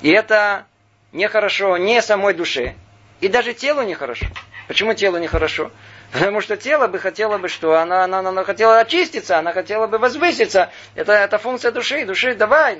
[0.00, 0.66] И это
[1.12, 2.74] нехорошо не самой душе,
[3.20, 4.26] и даже телу нехорошо.
[4.66, 5.70] Почему телу нехорошо?
[6.12, 9.98] Потому что тело бы хотело бы, что она, она, она хотела очиститься, она хотела бы
[9.98, 10.70] возвыситься.
[10.94, 12.04] Это, это функция души.
[12.04, 12.76] Души давай,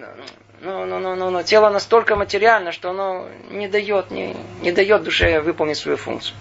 [0.60, 5.02] но, но, но, но, но тело настолько материально, что оно не дает, не, не дает
[5.02, 6.36] душе выполнить свою функцию.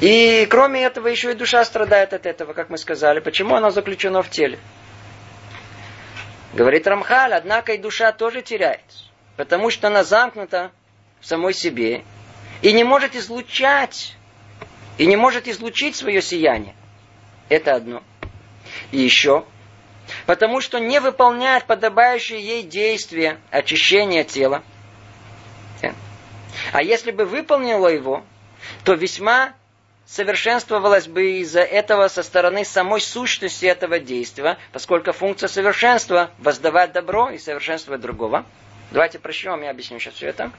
[0.00, 3.20] И кроме этого еще и душа страдает от этого, как мы сказали.
[3.20, 4.58] Почему оно заключено в теле?
[6.52, 9.04] Говорит Рамхаль, однако и душа тоже теряется.
[9.36, 10.70] Потому что она замкнута
[11.20, 12.04] в самой себе
[12.62, 14.16] и не может излучать,
[14.98, 16.74] и не может излучить свое сияние.
[17.48, 18.02] Это одно.
[18.92, 19.44] И еще
[20.26, 24.62] потому что не выполняет подобающие ей действия очищения тела.
[26.72, 28.24] А если бы выполнила его,
[28.84, 29.52] то весьма
[30.06, 37.30] совершенствовалась бы из-за этого со стороны самой сущности этого действия, поскольку функция совершенства– воздавать добро
[37.30, 38.46] и совершенствовать другого.
[38.92, 40.52] Давайте прочтем, я объясню сейчас все это.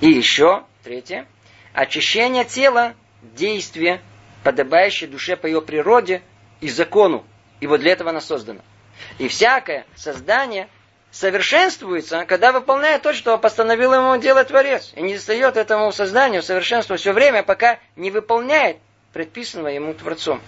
[0.00, 1.26] И еще, третье,
[1.72, 4.00] очищение тела– действие,
[4.44, 6.22] подобающее душе по ее природе
[6.60, 7.24] и закону.
[7.60, 8.60] И вот для этого она создана.
[9.18, 10.68] И всякое создание
[11.10, 14.92] совершенствуется, когда выполняет то, что постановил ему делать Творец.
[14.94, 18.76] И не достает этому созданию совершенства все время, пока не выполняет
[19.12, 20.40] предписанного ему Творцом.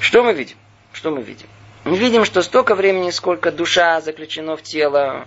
[0.00, 0.56] Что мы видим?
[0.92, 1.48] Что мы видим?
[1.84, 5.26] Мы видим, что столько времени, сколько душа заключена в тело,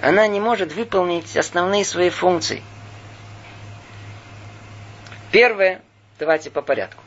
[0.00, 2.62] она не может выполнить основные свои функции.
[5.30, 5.80] Первое,
[6.18, 7.02] давайте по порядку.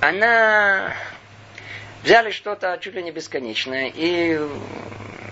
[0.00, 0.94] Она
[2.02, 4.40] взяли что-то чуть ли не бесконечное и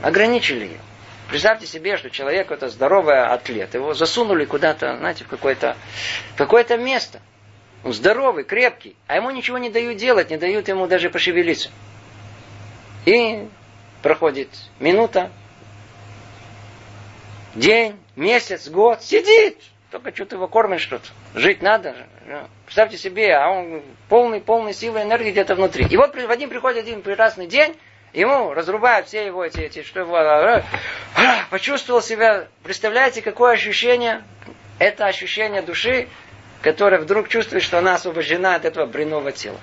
[0.02, 0.80] ограничили ее.
[1.28, 5.76] Представьте себе, что человек это здоровый атлет, его засунули куда-то, знаете, в какое-то
[6.36, 7.20] какое место.
[7.82, 11.70] Он здоровый, крепкий, а ему ничего не дают делать, не дают ему даже пошевелиться.
[13.06, 13.48] И
[14.02, 15.30] проходит минута,
[17.54, 19.58] день, месяц, год, сидит,
[19.90, 21.08] только что-то его кормишь что-то.
[21.34, 21.94] Жить надо.
[22.64, 25.86] Представьте себе, а он полный, полный силы энергии где-то внутри.
[25.86, 27.74] И вот в один приходит один прекрасный день,
[28.12, 30.64] ему разрубают все его эти, эти что его, а,
[31.16, 34.22] а, почувствовал себя, представляете, какое ощущение?
[34.78, 36.08] Это ощущение души,
[36.62, 39.60] которое вдруг чувствует, что она освобождена от этого бренного тела.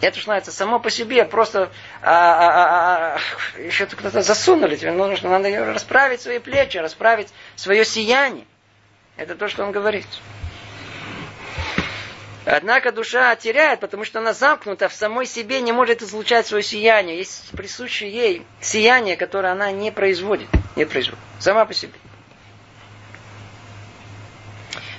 [0.00, 1.70] Это что называется само по себе, просто
[2.02, 3.18] а, а, а,
[3.56, 8.44] а, еще кто-то засунули, тебе нужно, надо расправить свои плечи, расправить свое сияние.
[9.16, 10.06] Это то, что он говорит.
[12.44, 17.16] Однако душа теряет, потому что она замкнута в самой себе, не может излучать свое сияние.
[17.16, 20.48] Есть присущее ей сияние, которое она не производит.
[20.76, 21.24] Не производит.
[21.38, 21.94] Сама по себе.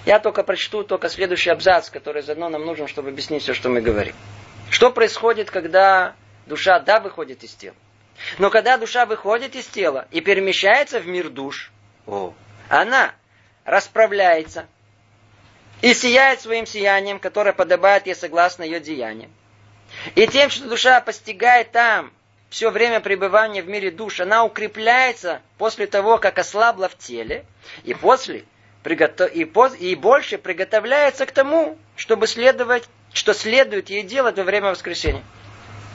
[0.05, 3.81] Я только прочту только следующий абзац, который заодно нам нужен, чтобы объяснить все, что мы
[3.81, 4.15] говорим.
[4.69, 6.15] Что происходит, когда
[6.45, 7.75] душа, да, выходит из тела?
[8.37, 11.71] Но когда душа выходит из тела и перемещается в мир душ,
[12.05, 12.33] о,
[12.69, 13.13] она
[13.65, 14.67] расправляется
[15.81, 19.31] и сияет своим сиянием, которое подобает ей согласно ее деяниям.
[20.15, 22.13] И тем, что душа постигает там
[22.49, 27.45] все время пребывания в мире душ, она укрепляется после того, как ослабла в теле,
[27.83, 28.45] и после
[28.85, 29.75] и, поз...
[29.79, 35.23] и больше приготовляется к тому, чтобы следовать, что следует ей делать во время воскресения.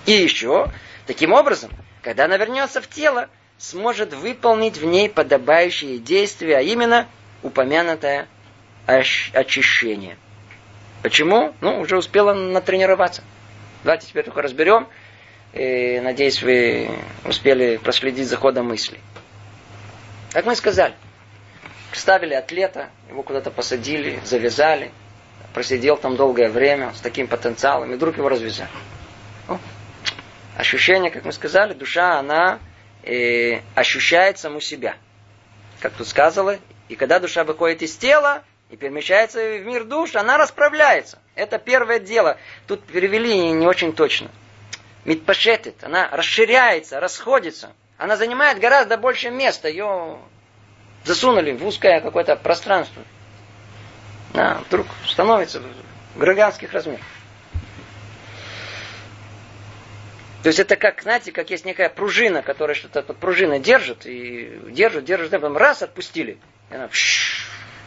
[0.06, 0.66] И еще,
[1.06, 1.70] таким образом,
[2.02, 7.06] когда она вернется в тело, сможет выполнить в ней подобающие действия, а именно
[7.42, 8.26] упомянутое
[8.86, 10.16] очищение.
[11.02, 11.54] Почему?
[11.60, 13.22] Ну, уже успела натренироваться.
[13.84, 14.88] Давайте теперь только разберем.
[15.52, 16.90] И, надеюсь, вы
[17.24, 18.98] успели проследить за ходом мысли.
[20.32, 20.94] Как мы сказали,
[21.92, 24.90] ставили атлета, его куда-то посадили, завязали,
[25.52, 28.70] просидел там долгое время с таким потенциалом, и вдруг его развязали.
[29.48, 29.58] О,
[30.56, 32.58] ощущение, как мы сказали, душа, она
[33.02, 34.96] э, ощущает саму себя.
[35.80, 40.38] Как тут сказано, и когда душа выходит из тела и перемещается в мир душ, она
[40.38, 41.18] расправляется.
[41.34, 42.36] Это первое дело.
[42.66, 44.30] Тут перевели не очень точно.
[45.04, 47.72] Митпашетит, она расширяется, расходится.
[47.96, 49.68] Она занимает гораздо больше места.
[49.68, 50.18] Ее
[51.04, 53.02] засунули в узкое какое-то пространство.
[54.34, 55.62] А, вдруг становится
[56.16, 57.04] гражданских размеров.
[60.42, 64.58] То есть это как, знаете, как есть некая пружина, которая что-то под пружиной держит, и
[64.70, 66.38] держит, держит, потом раз отпустили,
[66.70, 66.88] и она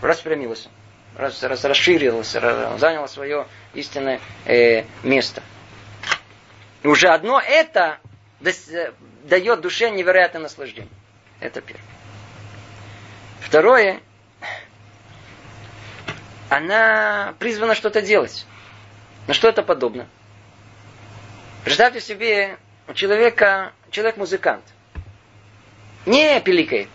[0.02, 0.70] распрямилась,
[1.18, 5.42] раз, раз, расширилась, раз, заняла свое истинное э, место.
[6.84, 7.98] И уже одно это
[9.24, 10.92] дает душе невероятное наслаждение.
[11.40, 11.93] Это первое.
[13.44, 14.00] Второе,
[16.50, 18.48] она призвана что-то делать.
[19.28, 20.08] На что это подобно?
[21.64, 24.64] Представьте себе у человека, человек-музыкант.
[26.06, 26.88] Не пиликает.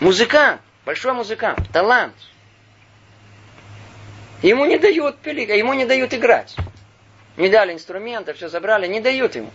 [0.00, 2.14] Музыкант, большой музыкант, талант.
[4.42, 6.56] Ему не дают пиликать, ему не дают играть.
[7.36, 9.50] Не дали инструмента, все забрали, не дают ему.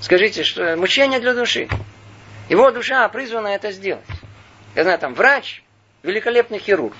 [0.00, 1.68] Скажите, что мучение для души.
[2.48, 4.04] Его душа призвана это сделать.
[4.74, 5.62] Я знаю, там врач,
[6.02, 6.94] великолепный хирург.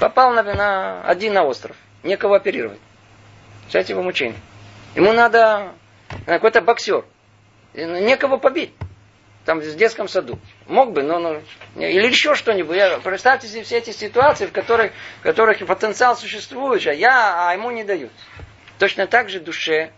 [0.00, 1.76] Попал на, на один на остров.
[2.02, 2.78] Некого оперировать.
[3.62, 4.38] Представляете его мучение.
[4.94, 5.72] Ему надо
[6.26, 7.04] какой-то боксер.
[7.74, 8.72] Некого побить.
[9.44, 10.38] Там в детском саду.
[10.66, 11.34] Мог бы, но, но
[11.76, 13.02] или еще что-нибудь.
[13.02, 17.70] Представьте себе все эти ситуации, в которых, в которых потенциал существует, а я, а ему
[17.70, 18.12] не дают.
[18.78, 19.92] Точно так же душе.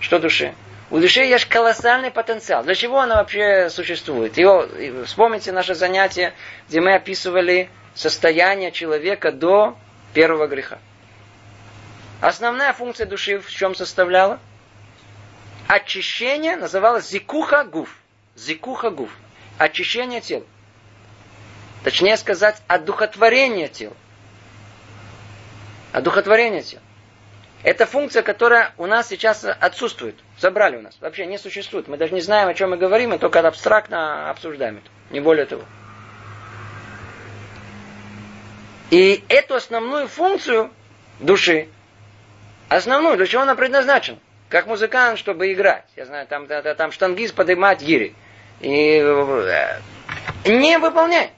[0.00, 0.54] Что душе?
[0.90, 2.64] У души есть колоссальный потенциал.
[2.64, 4.36] Для чего она вообще существует?
[4.36, 4.66] Его,
[5.04, 6.34] вспомните наше занятие,
[6.68, 9.78] где мы описывали состояние человека до
[10.14, 10.78] первого греха.
[12.20, 14.40] Основная функция души в чем составляла?
[15.68, 17.96] Очищение называлось зикуха гуф.
[18.34, 19.10] Зикуха гуф.
[19.58, 20.44] Очищение тела.
[21.84, 23.94] Точнее сказать, одухотворение тела.
[25.92, 26.82] Одухотворение тела.
[27.62, 30.16] Это функция, которая у нас сейчас отсутствует.
[30.38, 30.96] Забрали у нас.
[31.00, 31.88] Вообще не существует.
[31.88, 34.90] Мы даже не знаем, о чем мы говорим, мы только абстрактно обсуждаем это.
[35.10, 35.62] Не более того.
[38.90, 40.70] И эту основную функцию
[41.20, 41.68] души,
[42.68, 44.18] основную, для чего она предназначена?
[44.48, 45.84] Как музыкант, чтобы играть.
[45.96, 48.14] Я знаю, там, там, там штангист поднимать гири.
[48.60, 49.80] И э,
[50.46, 51.30] не выполняй.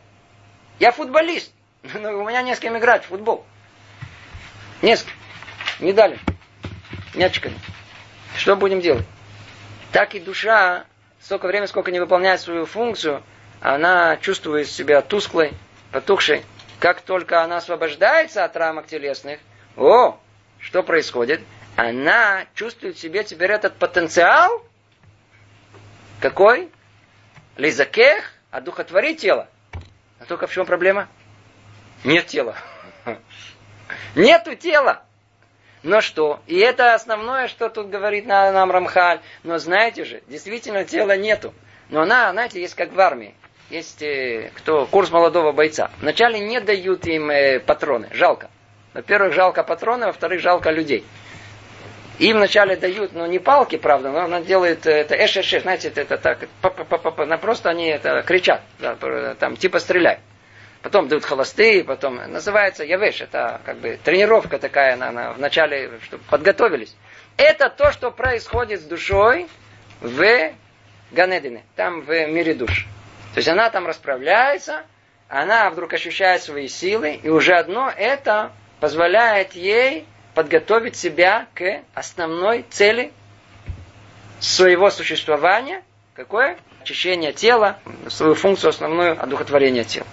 [0.79, 1.53] Я футболист.
[1.95, 3.45] Но у меня не с кем играть в футбол.
[4.81, 5.13] Не с кем.
[5.83, 6.17] Не дали.
[7.13, 7.59] Мячиками.
[8.37, 9.05] Что будем делать?
[9.91, 10.85] Так и душа,
[11.21, 13.21] столько времени, сколько не выполняет свою функцию,
[13.61, 15.53] она чувствует себя тусклой,
[15.91, 16.45] потухшей.
[16.79, 19.41] Как только она освобождается от рамок телесных,
[19.77, 20.21] о,
[20.61, 21.41] что происходит?
[21.75, 24.65] Она чувствует в себе теперь этот потенциал.
[26.21, 26.71] Какой?
[27.57, 29.49] Лизакех, одухотворить тело.
[30.21, 31.09] А только в чем проблема?
[32.05, 32.55] Нет тела.
[34.15, 35.03] Нету тела.
[35.83, 36.41] Но что?
[36.47, 39.21] И это основное, что тут говорит нам Рамхаль.
[39.43, 41.53] Но знаете же, действительно тела нету.
[41.91, 43.35] Но она, знаете, есть как в армии.
[43.69, 45.91] Есть э, кто, курс молодого бойца.
[46.01, 48.09] Вначале не дают им э, патроны.
[48.13, 48.51] Жалко.
[48.95, 51.05] Во-первых, жалко патроны, во-вторых, жалко людей.
[52.19, 55.89] Им вначале дают, ну не палки, правда, но она делает э, это эш, эш, знаете,
[55.89, 58.97] это, так, -па, просто они это кричат, да,
[59.41, 60.21] там типа стреляй
[60.83, 65.91] потом дают холостые, потом называется явеш, это как бы тренировка такая на, на, в начале,
[66.03, 66.95] чтобы подготовились.
[67.37, 69.47] Это то, что происходит с душой
[70.01, 70.53] в
[71.13, 72.87] Ганедине, там в мире душ.
[73.35, 74.83] То есть она там расправляется,
[75.29, 82.65] она вдруг ощущает свои силы, и уже одно это позволяет ей подготовить себя к основной
[82.69, 83.13] цели
[84.41, 85.83] своего существования.
[86.15, 86.59] Какое?
[86.83, 90.07] Очищение тела, свою функцию основную одухотворение тела.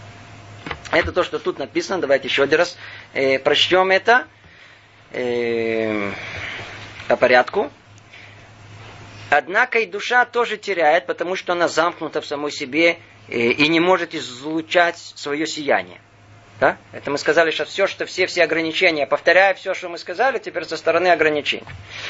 [0.91, 2.02] Это то, что тут написано.
[2.02, 2.78] Давайте еще один раз
[3.13, 4.28] э, прочтем это
[5.12, 6.12] э,
[7.08, 7.71] по порядку.
[9.30, 12.97] Однако и душа тоже теряет, потому что она замкнута в самой себе
[13.28, 16.02] э, и не может излучать свое сияние.
[16.60, 16.78] Да?
[16.91, 19.06] Это мы сказали сейчас все, что все, все ограничения.
[19.06, 21.67] Повторяя все, что мы сказали, теперь со стороны ограничений.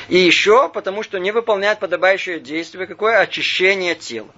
[0.08, 4.30] И еще потому, что не выполняет подобающее действие, какое очищение тела.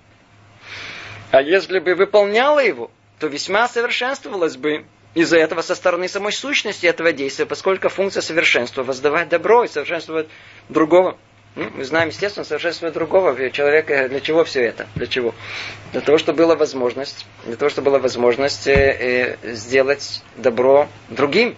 [1.29, 6.87] А если бы выполняла его, то весьма совершенствовалась бы из-за этого со стороны самой сущности
[6.87, 10.27] этого действия, поскольку функция совершенства воздавать добро и совершенствовать
[10.69, 11.19] другого.
[11.53, 14.09] Ну, мы знаем, естественно, совершенствовать другого человека.
[14.09, 14.87] Для чего все это?
[14.95, 15.35] Для чего?
[15.91, 21.55] Для того, чтобы была возможность, для того, чтобы была возможность э, э, сделать добро другим.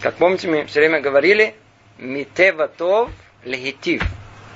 [0.00, 1.54] Как помните, мы все время говорили,
[1.98, 3.10] митеватов
[3.44, 4.02] легитив.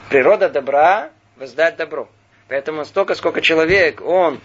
[0.09, 2.09] Природа добра воздать добро.
[2.49, 4.41] Поэтому столько, сколько человек, он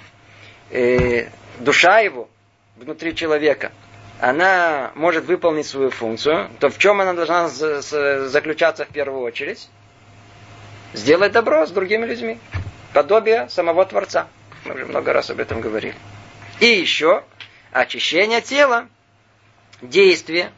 [0.72, 1.28] э,
[1.62, 2.30] душа его
[2.76, 3.72] внутри человека,
[4.20, 9.68] она может выполнить свою функцию, то в чем она должна заключаться в первую очередь?
[10.94, 12.38] Сделать добро с другими людьми.
[12.94, 14.28] Подобие самого Творца.
[14.66, 15.96] Мы уже много раз об этом говорили.
[16.60, 17.24] И еще
[17.72, 18.88] очищение тела.
[19.82, 20.52] Действие,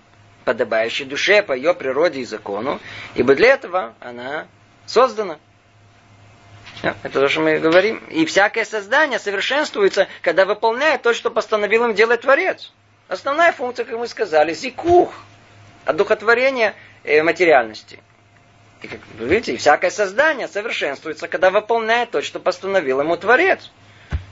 [0.44, 2.82] подобающее душе по ее природе и закону.
[3.16, 4.48] Ибо для этого она
[4.86, 5.38] создана.
[6.84, 8.04] Это то, что мы говорим.
[8.10, 12.74] И всякое создание совершенствуется, когда выполняет то, что постановил им делать Творец.
[13.08, 15.14] Основная функция, как мы сказали, зикух,
[15.86, 16.74] одухотворение
[17.06, 18.00] э, материальности.
[18.82, 23.72] И, как вы видите, всякое создание совершенствуется, когда выполняет то, что постановил ему Творец.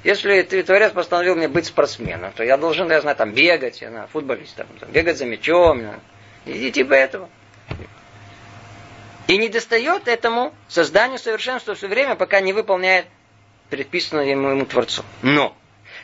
[0.04, 3.90] Если ты, Творец постановил мне быть спортсменом, то я должен, я знаю, там, бегать, я
[3.90, 5.84] знаю, футболистом, бегать за мячом,
[6.46, 7.30] и типа этого.
[9.32, 13.06] И не достает этому созданию совершенства все время, пока не выполняет
[13.70, 15.06] предписанное ему, ему Творцу.
[15.22, 15.56] Но,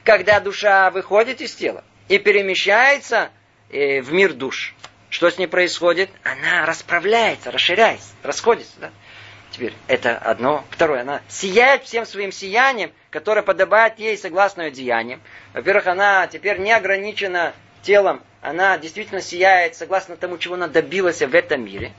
[0.05, 3.29] когда душа выходит из тела и перемещается
[3.69, 4.73] э, в мир душ,
[5.09, 6.09] что с ней происходит?
[6.23, 8.71] Она расправляется, расширяется, расходится.
[8.79, 8.91] Да?
[9.51, 10.63] Теперь это одно.
[10.69, 15.19] Второе, она сияет всем своим сиянием, которое подобает ей согласно ее деяниям.
[15.51, 21.35] Во-первых, она теперь не ограничена телом, она действительно сияет согласно тому, чего она добилась в
[21.35, 21.91] этом мире.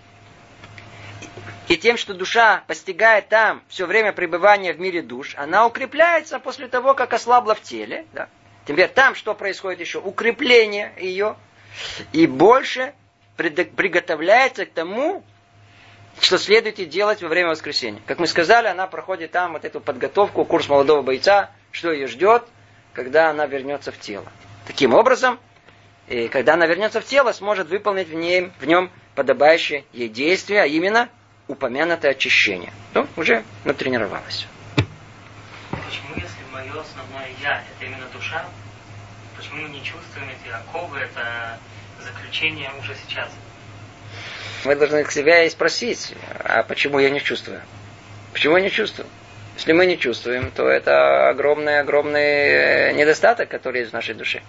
[1.68, 6.66] И тем, что душа постигает там все время пребывания в мире душ, она укрепляется после
[6.66, 8.06] того, как ослабла в теле.
[8.12, 8.28] Да.
[8.66, 9.98] Теперь там что происходит еще?
[9.98, 11.36] Укрепление ее.
[12.12, 12.94] И больше
[13.36, 15.22] приготовляется к тому,
[16.20, 18.00] что следует и делать во время воскресения.
[18.06, 22.44] Как мы сказали, она проходит там вот эту подготовку, курс молодого бойца, что ее ждет,
[22.94, 24.26] когда она вернется в тело.
[24.66, 25.38] Таким образом,
[26.08, 30.62] и когда она вернется в тело, сможет выполнить в, ней, в нем подобающее ей действие,
[30.62, 31.10] а именно
[31.48, 32.72] упомянутое очищение.
[32.94, 34.46] Ну, уже натренировалась.
[35.70, 38.44] Почему, если мое основное я, это именно душа,
[39.36, 41.58] почему мы не чувствуем эти оковы, это
[42.02, 43.30] заключение уже сейчас?
[44.64, 47.60] Мы должны к себя и спросить, а почему я не чувствую?
[48.32, 49.08] Почему я не чувствую?
[49.56, 54.42] Если мы не чувствуем, то это огромный-огромный э, недостаток, который есть в нашей душе.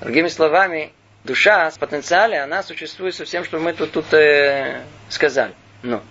[0.00, 0.92] Другими словами,
[1.24, 5.52] душа с потенциале, она существует со всем, что мы тут, тут э, сказали.
[5.82, 6.02] Но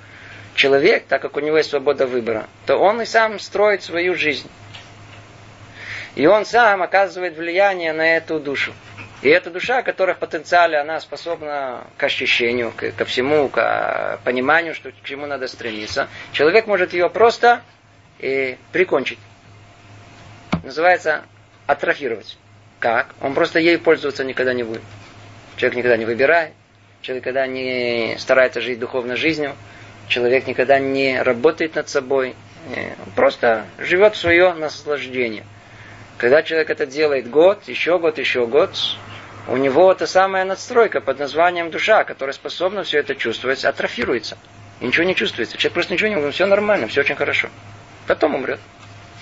[0.62, 4.48] человек, так как у него есть свобода выбора, то он и сам строит свою жизнь.
[6.14, 8.72] И он сам оказывает влияние на эту душу.
[9.24, 14.76] И эта душа, которая в потенциале, она способна к ощущению, к, ко всему, к пониманию,
[14.76, 17.64] что к чему надо стремиться, человек может ее просто
[18.20, 19.20] и прикончить.
[20.64, 21.24] Называется
[21.66, 22.38] атрофировать.
[22.80, 23.16] Как?
[23.20, 24.84] Он просто ей пользоваться никогда не будет.
[25.56, 26.54] Человек никогда не выбирает,
[27.02, 29.56] человек никогда не старается жить духовной жизнью,
[30.12, 32.36] человек никогда не работает над собой,
[32.68, 35.44] он просто живет свое наслаждение.
[36.18, 38.76] Когда человек это делает год, еще год, еще год,
[39.48, 44.38] у него эта самая надстройка под названием душа, которая способна все это чувствовать, атрофируется.
[44.82, 45.58] И ничего не чувствуется.
[45.58, 46.36] Человек просто ничего не умрет.
[46.36, 47.50] Все нормально, все очень хорошо.
[48.06, 48.60] Потом умрет.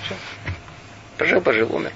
[0.03, 0.15] Все.
[1.17, 1.91] Пожил, пожил, умер.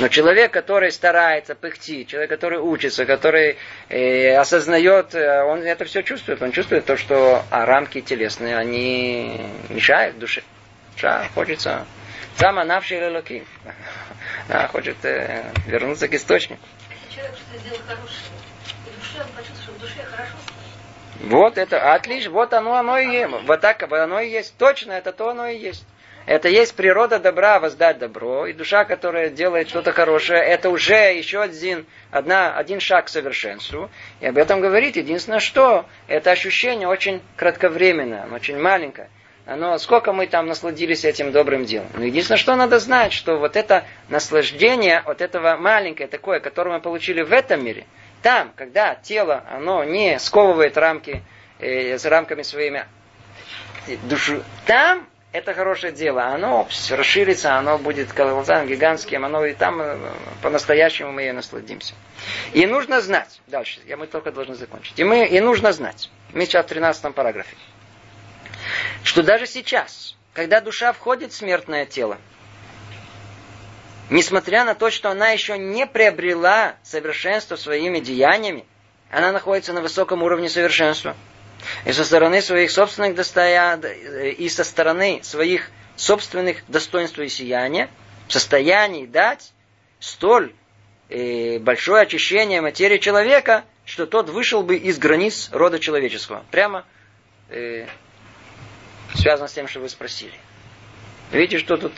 [0.00, 3.56] Но человек, который старается пыхти, человек, который учится, который
[3.88, 6.42] э, осознает, э, он это все чувствует.
[6.42, 10.42] Он чувствует то, что а рамки телесные, они мешают душе.
[10.94, 11.86] Душа хочется.
[12.36, 13.44] Сама навший лелоки.
[14.48, 16.60] Да, хочет э, вернуться к источнику.
[16.90, 18.20] Если человек что-то сделал хорошее,
[18.86, 20.32] и душе он почувствует, что в душе хорошо
[21.20, 23.30] Вот это, отлично, вот оно, оно и есть.
[23.46, 24.56] Вот так оно и есть.
[24.58, 25.86] Точно, это то оно и есть.
[26.26, 28.46] Это есть природа добра, воздать добро.
[28.46, 33.90] И душа, которая делает что-то хорошее, это уже еще один, одна, один шаг к совершенству.
[34.20, 34.96] И об этом говорит.
[34.96, 39.10] Единственное, что это ощущение очень кратковременное, очень маленькое.
[39.44, 41.88] Оно, сколько мы там насладились этим добрым делом.
[41.94, 46.80] Но единственное, что надо знать, что вот это наслаждение от этого маленькое такое, которое мы
[46.80, 47.84] получили в этом мире,
[48.22, 51.22] там, когда тело, оно не сковывает рамки,
[51.58, 52.86] э, с рамками своими
[54.08, 56.26] душу, там это хорошее дело.
[56.26, 59.98] Оно расширится, оно будет глазам гигантским, оно и там э,
[60.40, 61.94] по-настоящему мы ее насладимся.
[62.52, 64.96] И нужно знать, дальше, я мы только должны закончить.
[64.96, 67.56] И, мы, и нужно знать, мы сейчас в 13 параграфе,
[69.02, 72.16] что даже сейчас, когда душа входит в смертное тело,
[74.10, 78.64] несмотря на то, что она еще не приобрела совершенство своими деяниями,
[79.10, 81.16] она находится на высоком уровне совершенства–
[81.84, 83.76] и со стороны своих собственных достоя...
[83.76, 87.88] и со стороны своих собственных достоинств и сияния
[88.28, 89.52] в состоянии дать
[90.00, 90.52] столь
[91.08, 96.44] э, большое очищение материи человека, что тот вышел бы из границ рода человеческого.
[96.50, 96.84] Прямо
[97.50, 97.86] э,
[99.14, 100.34] связано с тем, что вы спросили.
[101.30, 101.92] Видите, что тут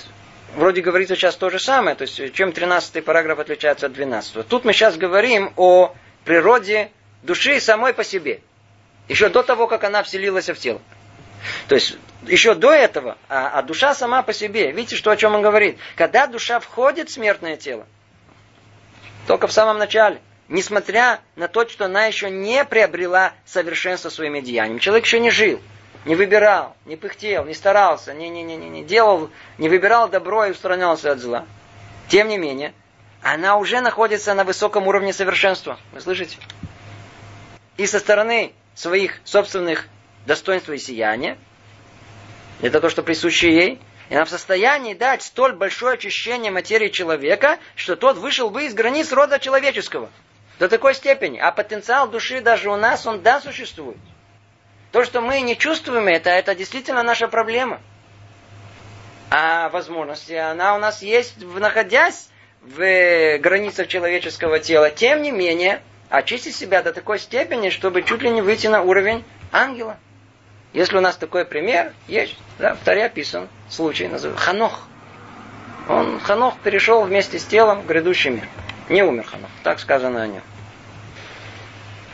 [0.55, 4.47] вроде говорится сейчас то же самое, то есть чем 13 параграф отличается от 12.
[4.47, 5.95] Тут мы сейчас говорим о
[6.25, 6.91] природе
[7.23, 8.41] души самой по себе.
[9.09, 10.81] Еще до того, как она вселилась в тело.
[11.69, 15.35] То есть, еще до этого, а, а душа сама по себе, видите, что, о чем
[15.35, 15.79] он говорит?
[15.95, 17.87] Когда душа входит в смертное тело,
[19.27, 24.79] только в самом начале, несмотря на то, что она еще не приобрела совершенство своими деяниями,
[24.79, 25.61] человек еще не жил,
[26.05, 30.47] не выбирал, не пыхтел, не старался, не, не, не, не, не делал, не выбирал добро
[30.47, 31.45] и устранялся от зла.
[32.09, 32.73] Тем не менее,
[33.23, 35.79] она уже находится на высоком уровне совершенства.
[35.93, 36.39] Вы слышите?
[37.77, 39.89] И со стороны своих собственных
[40.27, 41.37] достоинств и сияния,
[42.63, 47.59] это то, что присуще ей, И она в состоянии дать столь большое очищение материи человека,
[47.75, 50.11] что тот вышел бы из границ рода человеческого.
[50.59, 51.39] До такой степени.
[51.39, 53.99] А потенциал души даже у нас, он да, существует.
[54.93, 57.81] То, что мы не чувствуем это, это действительно наша проблема.
[59.31, 62.29] А возможности, она у нас есть, находясь
[62.63, 64.91] в границах человеческого тела.
[64.91, 69.25] Тем не менее, очистить себя до такой степени, чтобы чуть ли не выйти на уровень
[69.53, 69.97] ангела.
[70.73, 74.87] Если у нас такой пример, есть, да, в Таре описан случай, называется Ханох.
[75.89, 78.49] Он, Ханох перешел вместе с телом в грядущий мир.
[78.89, 80.43] Не умер Ханох, так сказано о нем.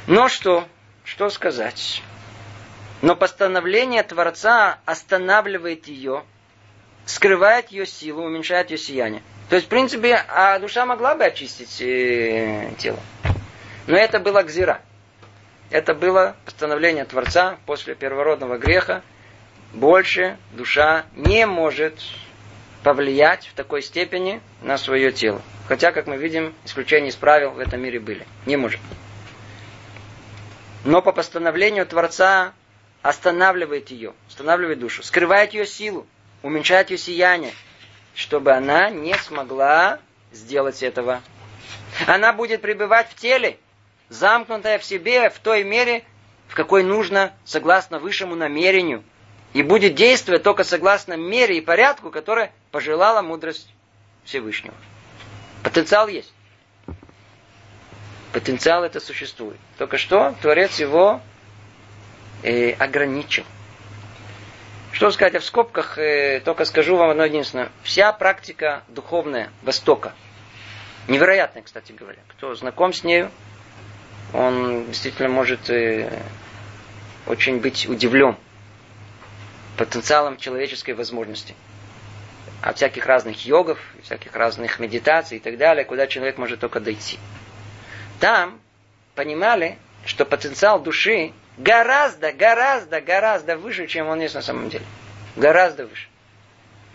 [0.07, 0.65] Но что?
[1.05, 2.03] Что сказать?
[3.03, 6.23] Но постановление Творца останавливает ее,
[7.05, 9.23] скрывает ее силу, уменьшает ее сияние.
[9.49, 12.99] То есть, в принципе, а душа могла бы очистить э, тело.
[13.87, 14.81] Но это было гзира.
[15.71, 19.03] Это было постановление Творца после первородного греха.
[19.73, 21.99] Больше душа не может
[22.83, 25.41] повлиять в такой степени на свое тело.
[25.69, 28.27] Хотя, как мы видим, исключения из правил в этом мире были.
[28.45, 28.81] Не может.
[30.85, 32.53] Но по постановлению Творца
[33.03, 36.07] останавливает ее, останавливает душу, скрывает ее силу,
[36.43, 37.53] уменьшает ее сияние,
[38.15, 40.01] чтобы она не смогла
[40.33, 41.23] сделать этого.
[42.07, 43.59] Она будет пребывать в теле,
[44.13, 46.05] замкнутая в себе в той мере,
[46.49, 49.03] в какой нужно, согласно высшему намерению,
[49.55, 53.69] и будет действовать только согласно мере и порядку, которое пожелала мудрость
[54.25, 54.75] Всевышнего.
[55.63, 56.33] Потенциал есть.
[58.33, 59.59] Потенциал это существует.
[59.79, 61.21] Только что Творец его
[62.43, 63.45] э, ограничил.
[64.93, 67.71] Что сказать, я в скобках э, только скажу вам одно единственное.
[67.83, 70.13] Вся практика духовная Востока,
[71.09, 73.31] невероятная, кстати говоря, кто знаком с нею,
[74.33, 76.23] он действительно может э,
[77.27, 78.37] очень быть удивлен
[79.77, 81.55] потенциалом человеческой возможности.
[82.61, 87.19] От всяких разных йогов, всяких разных медитаций и так далее, куда человек может только дойти.
[88.21, 88.61] Там
[89.15, 94.85] понимали, что потенциал души гораздо, гораздо, гораздо выше, чем он есть на самом деле.
[95.37, 96.09] Гораздо выше.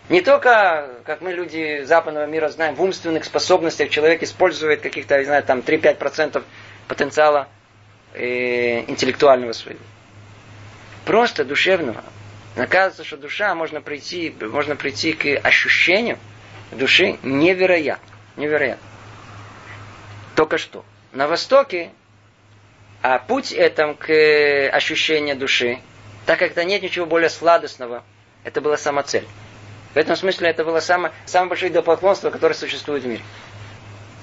[0.08, 5.24] Не только, как мы люди западного мира знаем, в умственных способностях человек использует каких-то, не
[5.24, 6.42] знаю, там 3-5%
[6.88, 7.48] потенциала
[8.14, 9.80] э, интеллектуального своего.
[11.04, 12.02] Просто душевного.
[12.56, 16.18] Оказывается, что душа можно прийти, можно прийти к ощущению
[16.72, 18.14] души невероятно.
[18.36, 18.86] Невероятно.
[20.34, 20.84] Только что.
[21.12, 21.90] На Востоке
[23.00, 24.10] а путь этом к
[24.72, 25.78] ощущению души,
[26.26, 28.02] так как это нет ничего более сладостного,
[28.44, 29.26] это была сама цель.
[29.94, 33.22] В этом смысле это было самое, самое большое идолопоклонство, которое существует в мире.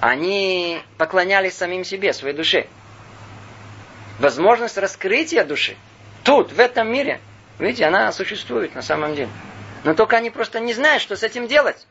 [0.05, 2.67] Они поклонялись самим себе, своей душе.
[4.19, 5.75] Возможность раскрытия души
[6.23, 7.19] тут, в этом мире,
[7.57, 9.31] видите, она существует на самом деле.
[9.83, 11.87] Но только они просто не знают, что с этим делать.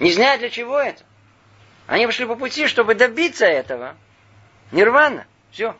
[0.00, 1.04] Не знают, для чего это.
[1.86, 3.94] Они пошли по пути, чтобы добиться этого.
[4.72, 5.24] Нирвана.
[5.52, 5.76] Все.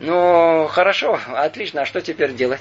[0.00, 2.60] Ну, хорошо, отлично, а что теперь делать?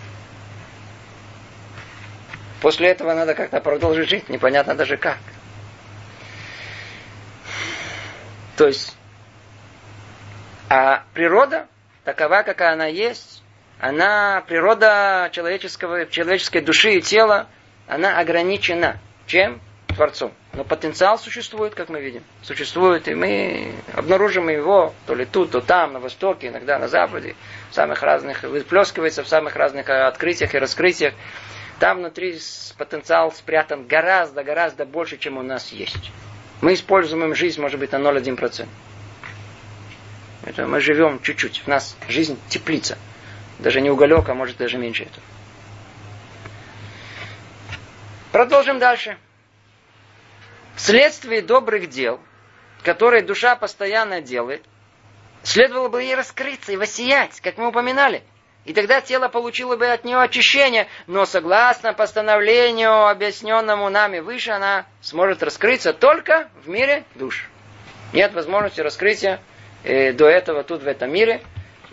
[2.62, 5.18] После этого надо как-то продолжить жить, непонятно даже как.
[8.62, 8.96] То есть,
[10.70, 11.66] а природа
[12.04, 13.42] такова, какая она есть,
[13.80, 17.48] она, природа человеческого, человеческой души и тела,
[17.88, 19.00] она ограничена.
[19.26, 19.60] Чем?
[19.88, 20.32] Творцом.
[20.54, 22.24] Но потенциал существует, как мы видим.
[22.44, 27.36] Существует, и мы обнаружим его то ли тут, то там, на востоке, иногда на западе,
[27.72, 31.16] в самых разных, выплескивается в самых разных э, открытиях и раскрытиях.
[31.80, 32.38] Там внутри
[32.78, 36.12] потенциал спрятан гораздо, гораздо больше, чем у нас есть.
[36.62, 38.68] Мы используем жизнь, может быть, на 0,1%.
[40.44, 41.64] Это мы живем чуть-чуть.
[41.66, 42.98] У нас жизнь теплица.
[43.60, 45.24] Даже не уголек, а может даже меньше этого.
[48.32, 49.18] Продолжим дальше.
[50.76, 52.20] Вследствие добрых дел,
[52.84, 54.64] которые душа постоянно делает,
[55.44, 58.24] следовало бы ей раскрыться и воссиять, как мы упоминали.
[58.66, 64.86] И тогда тело получило бы от нее очищение, но согласно постановлению, объясненному нами выше, она
[65.02, 67.50] сможет раскрыться только в мире душ.
[68.14, 69.40] Нет возможности раскрытия
[69.84, 71.42] э, до этого тут в этом мире.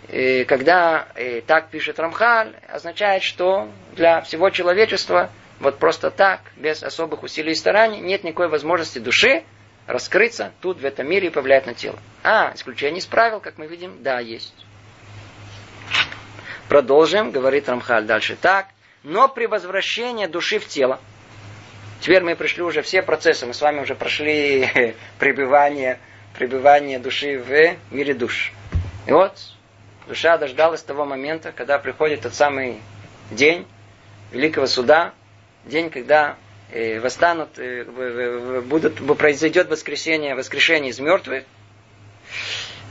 [0.09, 6.83] И когда э, так пишет Рамхаль, означает, что для всего человечества вот просто так, без
[6.83, 9.43] особых усилий и стараний, нет никакой возможности души
[9.87, 11.97] раскрыться тут, в этом мире, и повлиять на тело.
[12.23, 14.53] А, исключение из правил, как мы видим, да, есть.
[16.69, 18.67] Продолжим, говорит Рамхаль дальше так.
[19.01, 20.99] Но при возвращении души в тело,
[21.99, 25.99] теперь мы пришли уже все процессы, мы с вами уже прошли пребывание,
[26.37, 28.51] пребывание души в мире душ.
[29.07, 29.33] И вот
[30.07, 32.81] душа дождалась того момента, когда приходит тот самый
[33.31, 33.65] день
[34.31, 35.13] Великого Суда,
[35.65, 36.35] день, когда
[36.71, 41.45] э, восстанут, э, будут, произойдет воскресение, воскрешение из мертвых.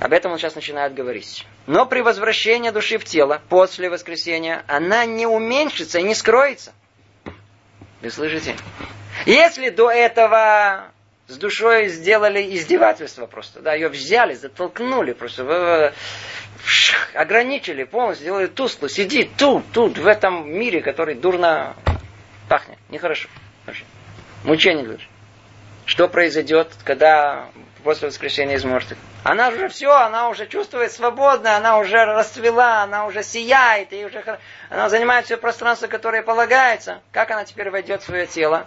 [0.01, 1.47] Об этом он сейчас начинает говорить.
[1.67, 6.73] Но при возвращении души в тело после воскресения она не уменьшится и не скроется.
[8.01, 8.55] Вы слышите?
[9.27, 10.93] Если до этого
[11.27, 15.93] с душой сделали издевательство просто, да, ее взяли, затолкнули, просто
[17.15, 21.75] ограничили полностью, сделали тускло, сиди тут, тут, в этом мире, который дурно
[22.49, 23.29] пахнет, нехорошо.
[24.45, 25.07] Мучение лучше.
[25.85, 27.49] Что произойдет, когда
[27.83, 28.99] после воскрешения из мертвых?
[29.25, 34.39] Она уже все, она уже чувствует свободно, она уже расцвела, она уже сияет, и уже
[34.71, 37.01] она занимает все пространство, которое полагается.
[37.13, 38.67] Как она теперь войдет в свое тело?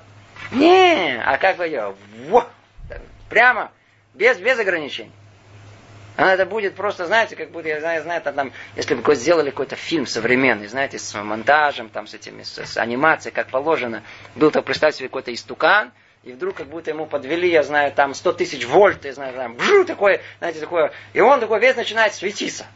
[0.52, 1.96] Не, а как войдет?
[2.28, 2.48] Во!
[3.30, 3.72] Прямо,
[4.14, 5.12] без, без ограничений.
[6.18, 9.76] Она это будет просто, знаете, как будто, я знаю, знаю там, если бы сделали какой-то
[9.76, 14.04] фильм современный, знаете, с монтажем, там, с этими, с, с анимацией, как положено.
[14.36, 15.92] Был то, представьте себе, какой-то истукан,
[16.24, 19.56] и вдруг как будто ему подвели, я знаю, там 100 тысяч вольт, я знаю, там,
[19.56, 22.68] бжу, такое, знаете, такое, и он такой весь начинает светиться.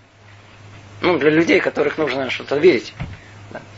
[1.02, 2.94] Ну, для людей, которых нужно что-то видеть.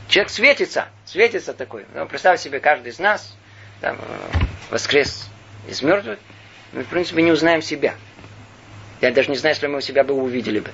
[0.08, 1.86] Человек светится, светится такой.
[1.94, 3.36] Ну, представь себе, каждый из нас
[3.82, 4.38] там, э,
[4.70, 5.28] воскрес
[5.68, 6.20] из мертвых,
[6.72, 7.96] мы, в принципе, не узнаем себя.
[9.02, 10.72] Я даже не знаю, если мы себя бы увидели бы.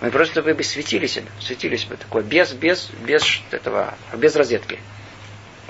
[0.00, 4.78] Мы просто бы светили себя, светились бы такое, без, без, без этого, без розетки.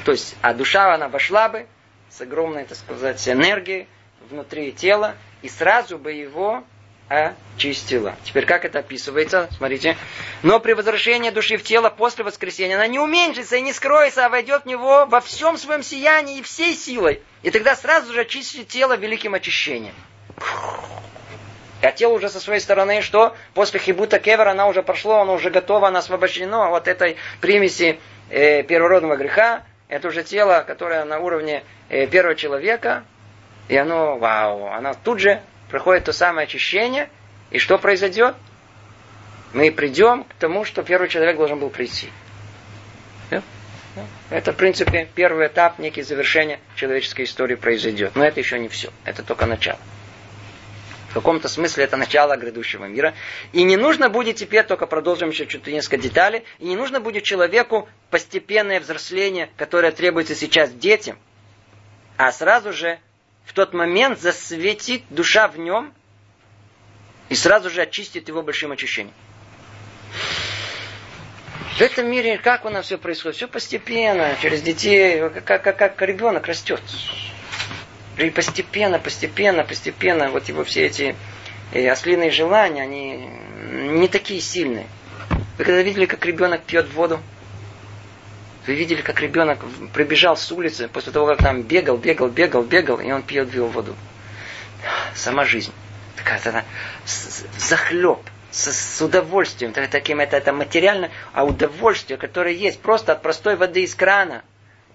[0.05, 1.67] То есть, а душа, она вошла бы,
[2.11, 3.87] с огромной, так сказать, энергией
[4.29, 6.65] внутри тела, и сразу бы его
[7.09, 8.15] очистила.
[8.23, 9.49] Теперь как это описывается?
[9.57, 9.97] Смотрите.
[10.45, 14.29] Но при возвращении души в тело после воскресения она не уменьшится и не скроется, а
[14.29, 17.21] войдет в него во всем своем сиянии и всей силой.
[17.43, 19.95] И тогда сразу же очистит тело великим очищением.
[21.83, 25.51] А тело уже со своей стороны, что после хибута кевер она уже прошло, оно уже
[25.51, 27.99] готово, оно освобождено от этой примеси
[28.29, 29.65] э, первородного греха.
[29.91, 33.03] Это уже тело, которое на уровне э, первого человека.
[33.69, 37.11] И оно, вау, оно тут же проходит то самое очищение,
[37.51, 38.37] и что произойдет?
[39.53, 42.09] Мы придем к тому, что первый человек должен был прийти.
[44.31, 48.15] Это, в принципе, первый этап, некий завершение человеческой истории произойдет.
[48.15, 48.91] Но это еще не все.
[49.05, 49.79] Это только начало.
[51.11, 53.15] В каком-то смысле это начало грядущего мира.
[53.53, 57.25] И не нужно будет теперь, только продолжим еще чуть несколько деталей, и не нужно будет
[57.25, 61.19] человеку постепенное взросление, которое требуется сейчас детям,
[62.17, 63.01] а сразу же
[63.45, 65.93] в тот момент засветит душа в нем
[67.29, 69.15] и сразу же очистит его большим очищением.
[71.77, 73.37] В этом мире как у нас все происходит?
[73.37, 76.81] Все постепенно, через детей, как, как, как ребенок растет.
[78.21, 81.17] И постепенно, постепенно, постепенно, вот его все эти
[81.73, 83.29] э, ослиные желания, они
[83.73, 84.87] не такие сильные.
[85.57, 87.19] Вы когда видели, как ребенок пьет воду?
[88.67, 89.61] Вы видели, как ребенок
[89.95, 93.97] прибежал с улицы после того, как там бегал, бегал, бегал, бегал, и он пьет воду.
[95.15, 95.73] Сама жизнь.
[96.17, 96.65] Такая,
[97.57, 98.19] захлеб,
[98.51, 103.83] с, с удовольствием, таким это, это материально, а удовольствие, которое есть просто от простой воды
[103.83, 104.43] из крана,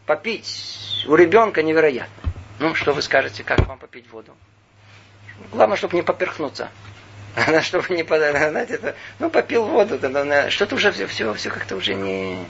[0.06, 2.25] попить у ребенка невероятно.
[2.60, 4.34] Ну, что вы скажете, как вам попить воду?
[5.52, 6.70] Главное, чтобы не поперхнуться.
[7.62, 10.00] чтобы не знаете, это, ну, попил воду,
[10.50, 12.46] что-то уже все, все, все как-то уже не,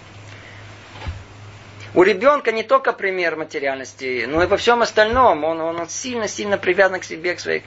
[1.95, 5.45] у ребенка не только пример материальности, но и во всем остальном.
[5.45, 7.63] Он, сильно-сильно привязан к себе, к своей...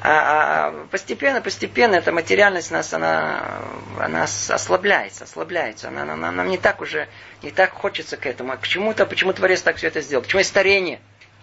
[0.00, 3.62] А, а постепенно, постепенно эта материальность нас, она,
[3.98, 5.88] она ослабляется, ослабляется.
[5.88, 7.08] Она, она, нам не так уже,
[7.42, 8.52] не так хочется к этому.
[8.52, 10.24] А почему-то, почему Творец так все это сделал?
[10.24, 10.98] Почему есть старение?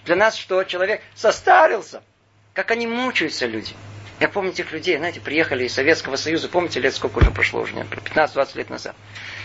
[0.05, 0.63] Для нас что?
[0.63, 2.01] Человек состарился.
[2.53, 3.73] Как они мучаются, люди.
[4.19, 7.73] Я помню тех людей, знаете, приехали из Советского Союза, помните, лет сколько уже прошло, уже
[7.73, 8.95] 15-20 лет назад.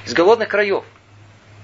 [0.06, 0.84] Из голодных краев.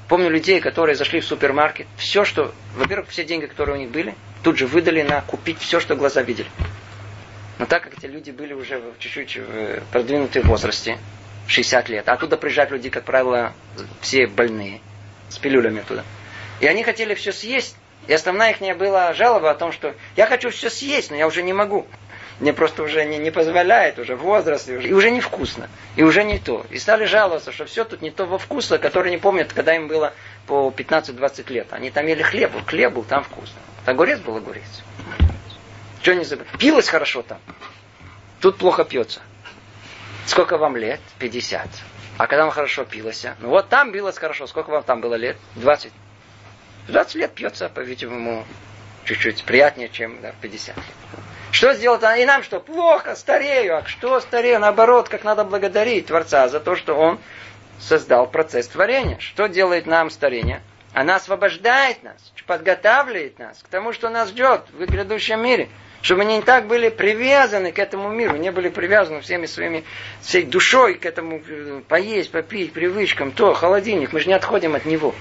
[0.09, 4.15] Помню людей, которые зашли в супермаркет, все, что, во-первых, все деньги, которые у них были,
[4.43, 6.49] тут же выдали на купить все, что глаза видели.
[7.59, 10.99] Но так как эти люди были уже чуть-чуть в продвинутом возрасте,
[11.49, 13.53] 60 лет, а оттуда приезжают люди, как правило,
[14.01, 14.81] все больные,
[15.29, 16.05] с пилюлями туда.
[16.61, 17.77] И они хотели все съесть.
[18.07, 21.43] И основная их была жалоба о том, что я хочу все съесть, но я уже
[21.43, 21.87] не могу.
[22.39, 26.23] Мне просто уже не, не позволяет, уже возраст, и уже, и уже невкусно, и уже
[26.23, 26.67] не то.
[26.71, 29.89] И стали жаловаться, что все тут не то во вкусно, который не помнят, когда им
[29.89, 30.13] было
[30.47, 31.69] по 15-20 лет.
[31.71, 33.59] Они там ели хлеб, хлеб был там вкусно.
[33.87, 34.83] Огурец был огурец.
[36.03, 36.45] Что не забыл?
[36.59, 37.39] Пилось хорошо там.
[38.41, 39.21] Тут плохо пьется.
[40.27, 41.01] Сколько вам лет?
[41.19, 41.69] 50.
[42.19, 43.25] А когда вам хорошо пилось?
[43.25, 43.37] А?
[43.41, 44.47] Ну вот там билось хорошо.
[44.47, 45.37] Сколько вам там было лет?
[45.57, 45.91] 20.
[46.89, 48.45] 20 лет пьется, по-видимому,
[49.05, 50.85] чуть-чуть приятнее, чем да, 50 лет.
[51.51, 52.03] Что сделать?
[52.19, 52.61] И нам что?
[52.61, 53.79] Плохо, старею.
[53.79, 54.61] А что старею?
[54.61, 57.19] Наоборот, как надо благодарить Творца за то, что Он
[57.79, 59.19] создал процесс творения.
[59.21, 60.61] Что делает нам старение?
[60.93, 65.69] Она освобождает нас, подготавливает нас к тому, что нас ждет в грядущем мире.
[66.03, 69.85] Чтобы мы не так были привязаны к этому миру, не были привязаны всеми своими,
[70.21, 74.85] всей душой к этому э, поесть, попить, привычкам, то, холодильник, мы же не отходим от
[74.85, 75.15] него.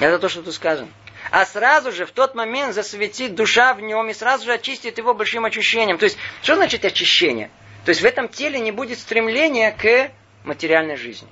[0.00, 0.88] Это то, что тут сказано.
[1.30, 5.14] А сразу же в тот момент засветит душа в нем и сразу же очистит его
[5.14, 5.98] большим очищением.
[5.98, 7.50] То есть, что значит очищение?
[7.84, 10.10] То есть в этом теле не будет стремления к
[10.44, 11.28] материальной жизни.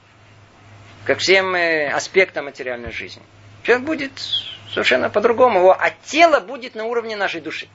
[1.05, 3.23] Ко всем э, аспектам материальной жизни.
[3.63, 4.13] Человек будет
[4.71, 5.71] совершенно по-другому.
[5.71, 7.69] А тело будет на уровне нашей души.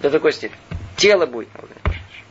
[0.00, 0.60] До такой степени.
[0.96, 2.22] Тело будет на уровне нашей души.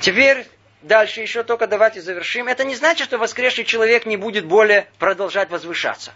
[0.00, 0.46] Теперь
[0.82, 2.48] дальше еще только давайте завершим.
[2.48, 6.12] Это не значит, что воскресший человек не будет более продолжать возвышаться.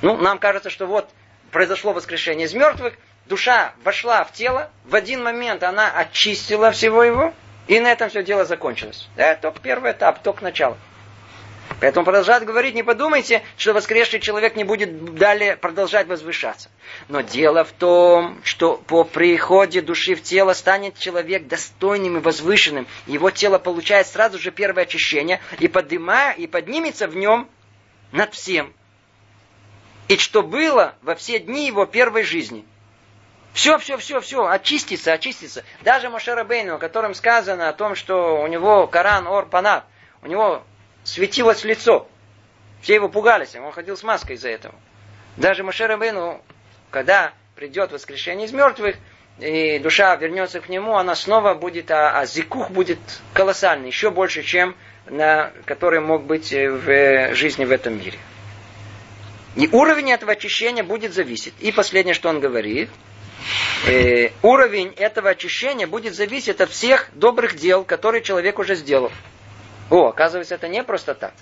[0.00, 1.08] Ну, нам кажется, что вот
[1.50, 2.94] произошло воскрешение из мертвых,
[3.26, 7.32] душа вошла в тело, в один момент она очистила всего его,
[7.68, 9.08] и на этом все дело закончилось.
[9.16, 10.76] Это только первый этап, только начало.
[11.80, 16.70] Поэтому продолжает говорить, не подумайте, что воскресший человек не будет далее продолжать возвышаться.
[17.08, 22.86] Но дело в том, что по приходе души в тело станет человек достойным и возвышенным.
[23.06, 27.48] Его тело получает сразу же первое очищение и, поднимая, и поднимется в нем
[28.12, 28.72] над всем.
[30.08, 32.64] И что было во все дни его первой жизни.
[33.52, 35.64] Все, все, все, все, очистится, очистится.
[35.82, 39.84] Даже Мошера Бейну, о котором сказано о том, что у него Коран Ор Панат,
[40.22, 40.62] у него
[41.04, 42.08] светилось лицо.
[42.80, 44.74] Все его пугались, он ходил с маской из-за этого.
[45.36, 46.42] Даже Мошера Бейну,
[46.90, 48.96] когда придет воскрешение из мертвых,
[49.38, 52.98] и душа вернется к нему, она снова будет, а, а зикух будет
[53.32, 54.76] колоссальный, еще больше, чем
[55.06, 58.18] на, который мог быть в жизни в этом мире.
[59.56, 61.54] И уровень этого очищения будет зависеть.
[61.60, 62.88] И последнее, что он говорит,
[63.86, 69.12] э, уровень этого очищения будет зависеть от всех добрых дел, которые человек уже сделал.
[69.92, 71.34] О, оказывается, это не просто так.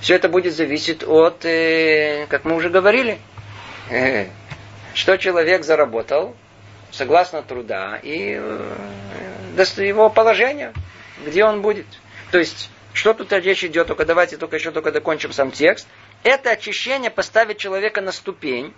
[0.00, 3.18] Все это будет зависеть от, э, как мы уже говорили,
[3.90, 4.28] э,
[4.94, 6.34] что человек заработал,
[6.90, 10.72] согласно труда, и э, его положения,
[11.26, 11.84] где он будет.
[12.30, 15.86] То есть, что тут речь идет, только давайте только еще только докончим сам текст.
[16.22, 18.72] Это очищение поставит человека на ступень,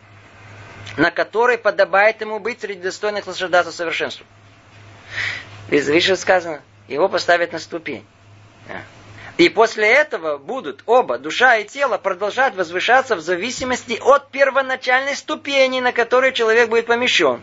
[0.97, 4.27] на которой подобает ему быть среди достойных наслаждаться совершенством.
[5.69, 8.05] Видишь, сказано, его поставят на ступень.
[9.39, 15.81] И после этого будут оба, душа и тело, продолжать возвышаться в зависимости от первоначальной ступени,
[15.81, 17.41] на которой человек будет помещен.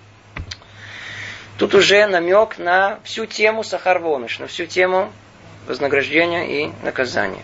[1.57, 5.11] Тут уже намек на всю тему Сахарвоныш, на всю тему
[5.65, 7.41] вознаграждения и наказания.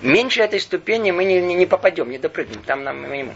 [0.00, 2.62] Меньше этой ступени мы не, не, не попадем, не допрыгнем.
[2.62, 3.34] Там нам минимум.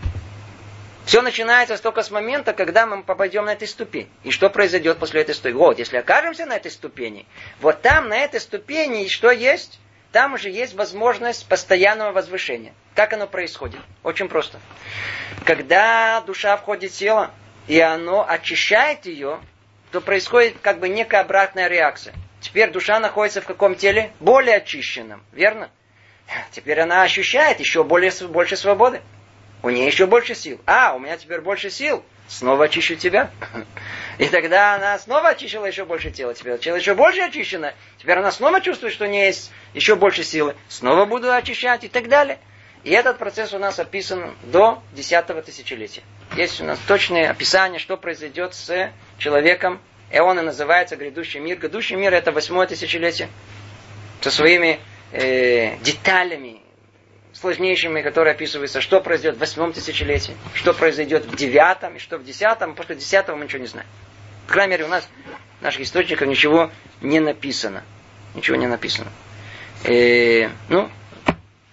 [1.08, 4.10] Все начинается только с момента, когда мы попадем на этой ступень.
[4.24, 5.56] И что произойдет после этой ступени?
[5.56, 7.24] Вот, если окажемся на этой ступени,
[7.62, 9.80] вот там, на этой ступени, что есть?
[10.12, 12.74] Там уже есть возможность постоянного возвышения.
[12.94, 13.80] Как оно происходит?
[14.02, 14.60] Очень просто.
[15.46, 17.30] Когда душа входит в тело,
[17.68, 19.40] и оно очищает ее,
[19.92, 22.14] то происходит как бы некая обратная реакция.
[22.42, 24.12] Теперь душа находится в каком теле?
[24.20, 25.70] Более очищенном, верно?
[26.50, 29.00] Теперь она ощущает еще более, больше свободы.
[29.62, 30.60] У нее еще больше сил.
[30.66, 32.04] А, у меня теперь больше сил.
[32.28, 33.30] Снова очищу тебя.
[34.18, 36.34] И тогда она снова очищала еще больше тела.
[36.34, 37.72] Теперь тело еще больше очищено.
[37.98, 40.54] Теперь она снова чувствует, что у нее есть еще больше силы.
[40.68, 42.38] Снова буду очищать и так далее.
[42.84, 46.02] И этот процесс у нас описан до десятого тысячелетия.
[46.36, 49.80] Есть у нас точное описание, что произойдет с человеком.
[50.12, 51.58] И он и называется грядущий мир.
[51.58, 53.28] Грядущий мир это восьмое тысячелетие.
[54.20, 54.80] Со своими
[55.12, 56.57] э, деталями,
[57.40, 62.24] сложнейшими, которые описываются, что произойдет в восьмом тысячелетии, что произойдет в девятом, и что в
[62.24, 63.88] десятом, после десятого мы ничего не знаем.
[64.46, 65.08] По крайней мере, у нас
[65.60, 66.70] в наших источниках ничего
[67.00, 67.84] не написано.
[68.34, 69.10] Ничего не написано.
[69.84, 70.90] И, ну,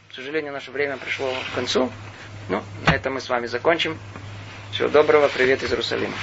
[0.10, 1.92] к сожалению, наше время пришло к концу.
[2.50, 3.98] Ну, на этом мы с вами закончим.
[4.72, 6.14] Всего доброго, привет из Иерусалима.